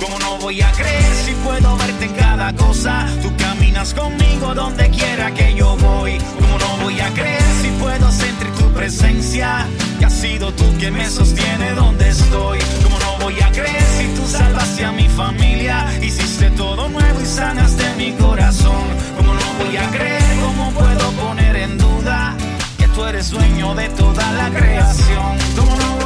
¿Cómo 0.00 0.18
no 0.18 0.36
voy 0.38 0.60
a 0.62 0.72
creer 0.72 1.14
si 1.24 1.32
puedo 1.44 1.76
verte 1.76 2.06
en 2.06 2.14
cada 2.14 2.52
cosa? 2.54 3.06
Tú 3.22 3.30
caminas 3.36 3.94
conmigo 3.94 4.52
donde 4.52 4.90
quiera 4.90 5.32
que 5.32 5.54
yo 5.54 5.76
voy. 5.76 6.18
¿Cómo 6.40 6.58
no 6.58 6.84
voy 6.84 6.98
a 6.98 7.08
creer 7.10 7.50
si 7.62 7.68
puedo 7.80 8.10
sentir 8.10 8.50
tu 8.58 8.72
presencia? 8.72 9.64
Que 10.00 10.06
has 10.06 10.14
sido 10.14 10.52
tú 10.52 10.64
quien 10.80 10.94
me 10.94 11.08
sostiene 11.08 11.70
donde 11.74 12.08
estoy. 12.08 12.58
¿Cómo 12.82 12.98
no 12.98 13.24
voy 13.24 13.40
a 13.40 13.52
creer 13.52 13.86
si 13.96 14.06
tú 14.16 14.26
salvaste 14.26 14.86
a 14.86 14.90
mi 14.90 15.08
familia? 15.08 15.86
Hiciste 16.02 16.50
todo 16.50 16.88
nuevo 16.88 17.20
y 17.20 17.26
sanaste 17.26 17.84
mi 17.96 18.10
corazón. 18.14 18.86
¿Cómo 19.16 19.34
no 19.34 19.64
voy 19.64 19.76
a 19.76 19.88
creer? 19.90 20.36
¿Cómo 20.42 20.72
puedo 20.72 21.12
poner 21.12 21.54
en 21.54 21.78
duda 21.78 22.36
tú 22.98 23.04
eres 23.04 23.30
dueño 23.30 23.76
de 23.76 23.88
toda 23.90 24.32
la 24.32 24.50
creación? 24.50 25.38
¿Cómo 25.56 25.76
no 25.76 25.97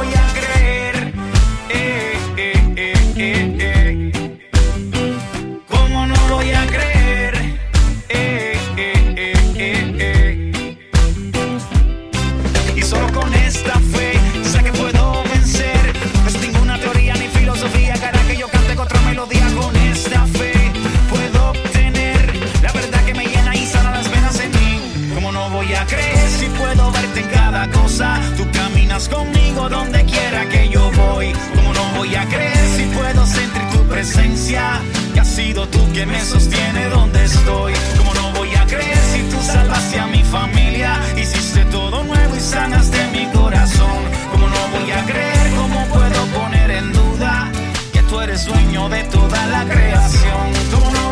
presencia? 34.03 34.81
Que 35.13 35.21
has 35.21 35.29
sido 35.29 35.65
tú 35.69 35.79
quien 35.93 36.09
me 36.09 36.19
sostiene 36.19 36.89
donde 36.89 37.23
estoy. 37.23 37.73
¿Cómo 37.97 38.13
no 38.13 38.31
voy 38.33 38.53
a 38.53 38.65
creer 38.65 38.97
si 39.13 39.21
tú 39.31 39.41
salvaste 39.41 39.97
a 39.97 40.07
mi 40.07 40.21
familia? 40.23 40.99
Hiciste 41.15 41.63
todo 41.65 42.03
nuevo 42.03 42.35
y 42.35 42.39
sanaste 42.41 42.99
mi 43.13 43.25
corazón. 43.31 43.99
¿Cómo 44.31 44.49
no 44.49 44.61
voy 44.77 44.91
a 44.91 45.05
creer? 45.05 45.55
¿Cómo 45.55 45.85
puedo 45.87 46.25
poner 46.37 46.71
en 46.71 46.91
duda 46.91 47.49
que 47.93 48.01
tú 48.03 48.19
eres 48.19 48.45
dueño 48.45 48.89
de 48.89 49.03
toda 49.05 49.45
la 49.47 49.63
creación? 49.63 50.51
¿Cómo 50.73 50.91
no 50.91 51.02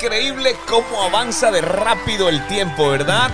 increíble 0.00 0.54
cómo 0.68 1.02
avanza 1.02 1.50
de 1.50 1.60
rápido 1.60 2.28
el 2.28 2.46
tiempo, 2.46 2.88
¿verdad? 2.88 3.32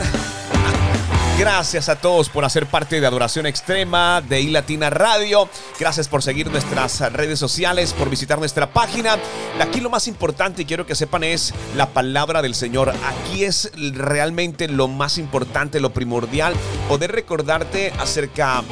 Gracias 1.38 1.90
a 1.90 1.96
todos 1.96 2.30
por 2.30 2.44
hacer 2.46 2.64
parte 2.64 3.02
de 3.02 3.06
Adoración 3.06 3.44
Extrema 3.44 4.22
de 4.22 4.40
iLatina 4.40 4.88
Radio. 4.88 5.46
Gracias 5.78 6.08
por 6.08 6.22
seguir 6.22 6.50
nuestras 6.50 7.00
redes 7.12 7.38
sociales, 7.38 7.92
por 7.92 8.08
visitar 8.08 8.38
nuestra 8.38 8.72
página. 8.72 9.18
Aquí 9.60 9.80
lo 9.82 9.90
más 9.90 10.08
importante 10.08 10.62
y 10.62 10.64
quiero 10.64 10.86
que 10.86 10.94
sepan 10.94 11.24
es 11.24 11.52
la 11.76 11.90
palabra 11.90 12.40
del 12.40 12.54
Señor. 12.54 12.94
Aquí 13.04 13.44
es 13.44 13.70
realmente 13.74 14.66
lo 14.66 14.88
más 14.88 15.18
importante, 15.18 15.80
lo 15.80 15.92
primordial, 15.92 16.54
poder 16.88 17.12
recordarte 17.12 17.92
acerca 17.98 18.62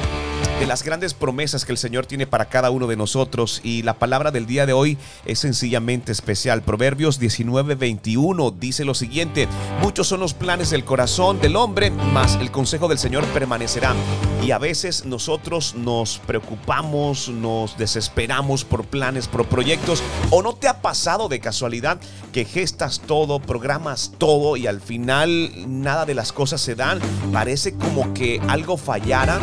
de 0.59 0.67
las 0.67 0.83
grandes 0.83 1.13
promesas 1.13 1.65
que 1.65 1.71
el 1.71 1.77
Señor 1.77 2.05
tiene 2.05 2.27
para 2.27 2.45
cada 2.45 2.71
uno 2.71 2.87
de 2.87 2.95
nosotros 2.95 3.61
y 3.63 3.81
la 3.83 3.95
palabra 3.95 4.31
del 4.31 4.45
día 4.45 4.65
de 4.65 4.73
hoy 4.73 4.97
es 5.25 5.39
sencillamente 5.39 6.11
especial. 6.11 6.61
Proverbios 6.61 7.19
19:21 7.19 8.53
dice 8.59 8.85
lo 8.85 8.93
siguiente, 8.93 9.47
muchos 9.81 10.07
son 10.07 10.19
los 10.19 10.33
planes 10.33 10.69
del 10.69 10.85
corazón 10.85 11.41
del 11.41 11.55
hombre, 11.55 11.91
mas 12.13 12.35
el 12.35 12.51
consejo 12.51 12.87
del 12.87 12.97
Señor 12.97 13.25
permanecerá. 13.27 13.93
Y 14.41 14.51
a 14.51 14.57
veces 14.57 15.05
nosotros 15.05 15.75
nos 15.75 16.19
preocupamos, 16.19 17.29
nos 17.29 17.77
desesperamos 17.77 18.65
por 18.65 18.85
planes, 18.85 19.27
por 19.27 19.45
proyectos, 19.47 20.03
o 20.31 20.41
no 20.41 20.53
te 20.53 20.67
ha 20.67 20.81
pasado 20.81 21.29
de 21.29 21.39
casualidad 21.39 21.99
que 22.33 22.45
gestas 22.45 23.01
todo, 23.01 23.39
programas 23.39 24.13
todo 24.17 24.57
y 24.57 24.67
al 24.67 24.81
final 24.81 25.51
nada 25.67 26.05
de 26.05 26.15
las 26.15 26.33
cosas 26.33 26.61
se 26.61 26.75
dan, 26.75 26.99
parece 27.31 27.73
como 27.73 28.13
que 28.13 28.41
algo 28.47 28.77
fallara. 28.77 29.39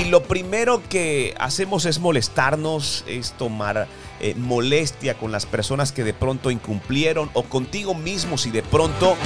Y 0.00 0.04
lo 0.06 0.22
primero 0.24 0.82
que 0.88 1.34
hacemos 1.38 1.86
es 1.86 2.00
molestarnos, 2.00 3.04
es 3.06 3.32
tomar 3.32 3.86
eh, 4.20 4.34
molestia 4.36 5.14
con 5.14 5.30
las 5.32 5.46
personas 5.46 5.92
que 5.92 6.04
de 6.04 6.14
pronto 6.14 6.50
incumplieron 6.50 7.30
o 7.34 7.44
contigo 7.44 7.94
mismo 7.94 8.38
si 8.38 8.50
de 8.50 8.62
pronto 8.62 9.16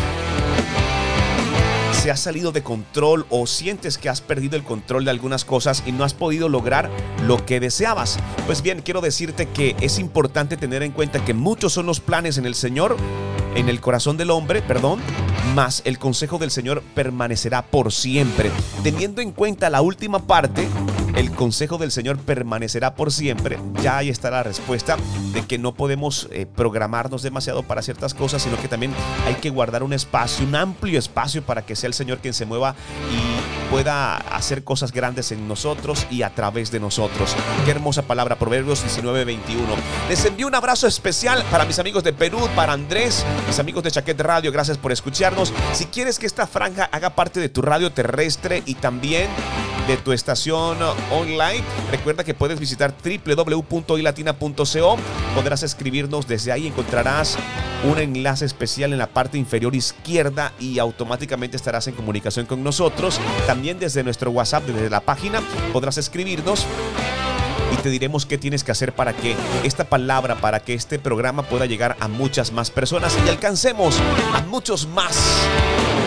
se 1.93 2.13
ha 2.13 2.17
salido 2.17 2.53
de 2.53 2.63
control 2.63 3.27
o 3.29 3.47
sientes 3.47 3.99
que 3.99 4.09
has 4.09 4.21
perdido 4.21 4.57
el 4.57 4.63
control 4.63 5.05
de 5.05 5.11
algunas 5.11 5.45
cosas 5.45 5.83
y 5.85 5.93
no 5.93 6.05
has 6.05 6.15
podido 6.15 6.49
lograr 6.49 6.91
lo 7.25 7.45
que 7.45 7.61
deseabas. 7.61 8.19
Pues 8.47 8.63
bien, 8.63 8.83
quiero 8.83 9.01
decirte 9.01 9.47
que 9.47 9.75
es 9.81 9.99
importante 9.99 10.57
tener 10.57 10.83
en 10.83 10.93
cuenta 10.93 11.25
que 11.25 11.35
muchos 11.35 11.73
son 11.73 11.87
los 11.87 12.01
planes 12.01 12.39
en 12.39 12.47
el 12.47 12.55
Señor, 12.55 12.97
en 13.59 13.69
el 13.69 13.81
corazón 13.81 14.17
del 14.17 14.31
hombre, 14.31 14.63
perdón, 14.63 15.01
más 15.57 15.83
el 15.85 15.99
consejo 15.99 16.39
del 16.39 16.53
Señor 16.53 16.81
permanecerá 16.95 17.63
por 17.63 17.93
siempre. 17.93 18.53
Teniendo 18.85 19.21
en 19.21 19.33
cuenta 19.33 19.69
la 19.69 19.83
última 19.83 20.21
parte, 20.21 20.69
el 21.17 21.33
consejo 21.33 21.77
del 21.77 21.91
Señor 21.91 22.19
permanecerá 22.19 22.95
por 22.95 23.11
siempre, 23.11 23.59
ya 23.83 23.99
ahí 23.99 24.09
está 24.09 24.31
la 24.31 24.45
respuesta 24.45 24.97
de 25.33 25.45
que 25.45 25.59
no 25.59 25.75
podemos 25.75 26.29
eh, 26.31 26.47
programarnos 26.47 27.23
demasiado 27.23 27.65
para 27.65 27.83
ciertas 27.83 28.15
cosas, 28.15 28.43
sino 28.43 28.57
que 28.61 28.69
también 28.69 28.93
hay 29.27 29.35
que 29.35 29.51
guardar 29.51 29.83
un 29.83 29.93
espacio, 29.93 30.47
un 30.47 30.55
amplio 30.55 30.97
espacio 30.97 31.43
para 31.43 31.63
que 31.63 31.75
sea 31.75 31.89
el 31.89 31.95
Señor 31.95 32.19
quien 32.19 32.35
se 32.35 32.47
mueva 32.47 32.77
y 33.11 33.71
pueda 33.71 34.17
hacer 34.17 34.63
cosas 34.63 34.93
grandes 34.93 35.33
en 35.33 35.49
nosotros 35.49 36.07
y 36.11 36.23
a 36.23 36.31
través 36.31 36.71
de 36.71 36.79
nosotros. 36.79 37.35
Qué 37.65 37.73
hermosa 37.73 38.03
palabra, 38.03 38.39
Proverbios 38.39 38.83
19, 38.83 39.25
21. 39.25 39.63
Les 40.09 40.25
envío 40.25 40.47
un 40.47 40.55
abrazo 40.55 40.87
especial 40.87 41.45
para 41.51 41.65
mis 41.65 41.79
amigos 41.81 42.05
de 42.05 42.13
Perú, 42.13 42.49
para 42.55 42.73
Andrés, 42.73 43.27
mis 43.49 43.59
amigos 43.59 43.83
de 43.83 43.91
Chaquet 43.91 44.21
Radio, 44.21 44.53
gracias 44.53 44.77
por 44.77 44.93
escucharnos. 44.93 45.55
Si 45.73 45.87
quieres 45.87 46.19
que 46.19 46.27
esta 46.27 46.47
franja 46.47 46.85
haga 46.93 47.15
parte 47.15 47.41
de 47.41 47.49
tu 47.49 47.63
radio 47.63 47.91
terrestre 47.91 48.63
y 48.67 48.75
también 48.75 49.29
de 49.89 49.97
tu 49.97 50.13
estación 50.13 50.77
online. 51.11 51.65
Recuerda 51.91 52.23
que 52.25 52.35
puedes 52.35 52.61
visitar 52.61 52.95
www.ilatina.co. 53.03 54.97
Podrás 55.35 55.63
escribirnos 55.63 56.29
desde 56.29 56.53
ahí. 56.53 56.67
Encontrarás 56.67 57.39
un 57.91 57.99
enlace 57.99 58.45
especial 58.45 58.93
en 58.93 58.99
la 58.99 59.07
parte 59.07 59.39
inferior 59.39 59.75
izquierda 59.75 60.53
y 60.61 60.79
automáticamente 60.79 61.57
estarás 61.57 61.87
en 61.89 61.95
comunicación 61.95 62.45
con 62.45 62.63
nosotros. 62.63 63.19
También 63.47 63.79
desde 63.79 64.05
nuestro 64.05 64.31
WhatsApp, 64.31 64.65
desde 64.65 64.91
la 64.91 65.01
página, 65.01 65.43
podrás 65.73 65.97
escribirnos 65.97 66.67
te 67.83 67.91
diremos 67.91 68.27
qué 68.27 68.39
tienes 68.39 68.65
que 68.65 68.73
hacer 68.73 68.93
para 68.93 69.13
que 69.13 69.37
esta 69.63 69.85
palabra, 69.85 70.37
para 70.37 70.61
que 70.61 70.75
este 70.75 70.99
programa 70.99 71.43
pueda 71.43 71.67
llegar 71.67 71.97
a 72.01 72.09
muchas 72.09 72.53
más 72.53 72.71
personas 72.71 73.17
y 73.25 73.29
alcancemos 73.29 73.99
a 74.35 74.43
muchos 74.43 74.87
más 74.89 75.17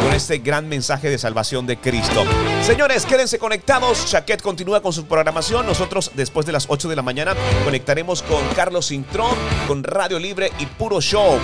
con 0.04 0.14
este 0.14 0.40
gran 0.40 0.68
mensaje 0.68 1.10
de 1.10 1.18
salvación 1.18 1.68
de 1.68 1.78
Cristo. 1.78 2.24
Señores, 2.64 3.06
quédense 3.06 3.38
conectados. 3.38 4.06
Chaquet 4.08 4.42
continúa 4.42 4.82
con 4.82 4.94
su 4.94 5.06
programación. 5.06 5.66
Nosotros 5.66 6.12
después 6.16 6.46
de 6.46 6.52
las 6.52 6.66
8 6.70 6.90
de 6.90 6.96
la 6.96 7.02
mañana 7.02 7.36
conectaremos 7.64 8.24
con 8.24 8.42
Carlos 8.56 8.88
Cintrón, 8.88 9.36
con 9.68 9.84
Radio 9.84 10.20
Libre 10.20 10.52
y 10.60 10.66
Puro 10.66 11.02
Show. 11.02 11.38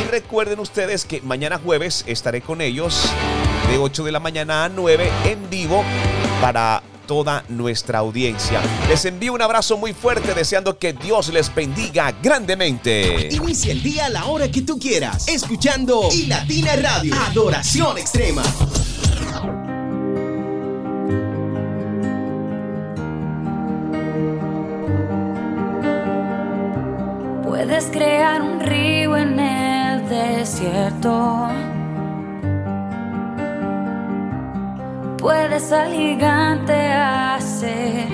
Y 0.00 0.10
recuerden 0.10 0.60
ustedes 0.60 1.04
que 1.04 1.20
mañana 1.22 1.60
jueves 1.62 2.04
estaré 2.06 2.40
con 2.40 2.60
ellos 2.60 3.10
de 3.70 3.78
8 3.78 4.04
de 4.04 4.12
la 4.12 4.20
mañana 4.20 4.64
a 4.64 4.68
9 4.68 5.10
en 5.24 5.50
vivo 5.50 5.82
para 6.40 6.82
toda 7.06 7.44
nuestra 7.48 7.98
audiencia. 7.98 8.60
Les 8.88 9.04
envío 9.04 9.32
un 9.32 9.42
abrazo 9.42 9.76
muy 9.76 9.92
fuerte 9.92 10.34
deseando 10.34 10.78
que 10.78 10.92
Dios 10.92 11.28
les 11.32 11.54
bendiga 11.54 12.12
grandemente. 12.22 13.28
Inicia 13.30 13.72
el 13.72 13.82
día 13.82 14.06
a 14.06 14.08
la 14.08 14.26
hora 14.26 14.50
que 14.50 14.62
tú 14.62 14.78
quieras, 14.78 15.28
escuchando 15.28 16.08
y 16.12 16.26
Latina 16.26 16.76
Radio, 16.76 17.14
Adoración 17.28 17.98
Extrema. 17.98 18.42
Puedes 27.44 27.84
crear 27.86 28.42
un 28.42 28.60
río 28.60 29.16
en 29.16 29.38
el 29.38 30.08
desierto. 30.08 31.48
Puedes 35.24 35.72
al 35.72 35.90
gigante 35.90 36.74
hacer 36.74 38.08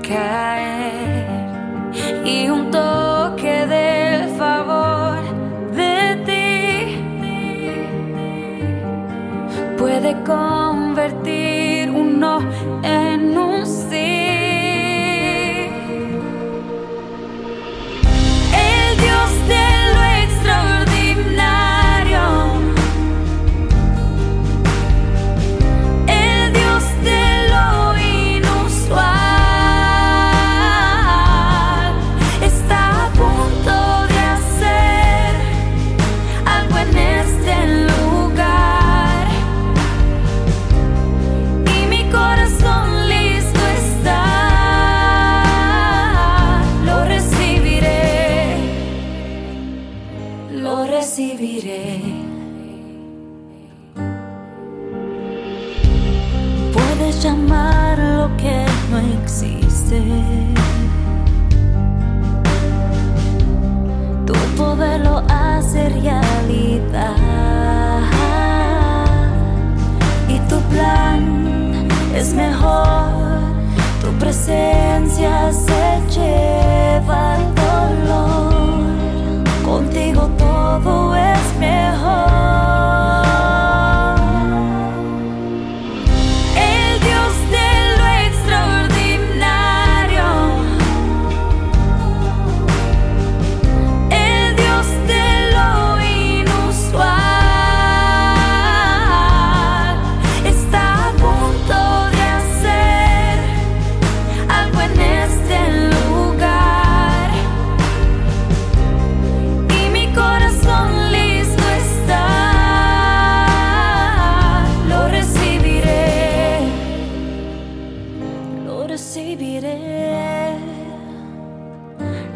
caer. 0.00 1.26
Y 2.24 2.48
un 2.48 2.70
toque 2.70 3.66
del 3.66 4.28
favor 4.38 5.18
de 5.74 6.22
ti 6.28 7.02
puede 9.76 10.14
convertir 10.22 11.39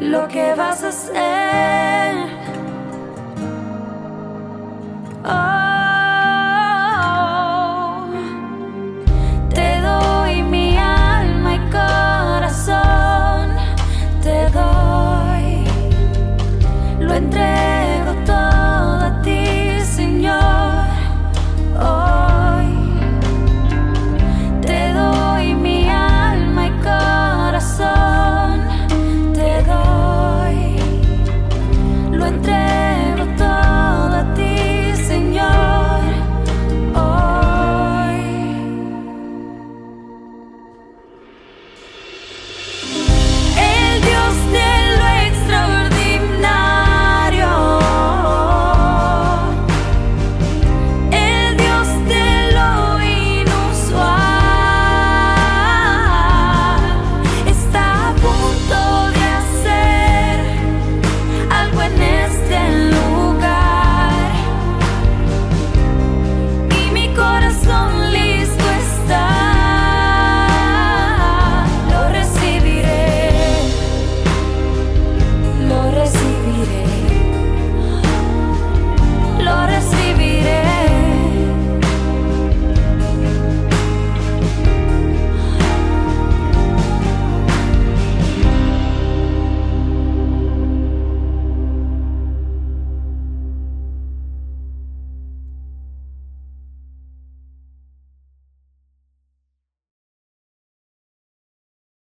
Lo 0.01 0.26
que 0.28 0.55
vas 0.55 0.82
a 0.82 0.88
hacer 0.88 2.64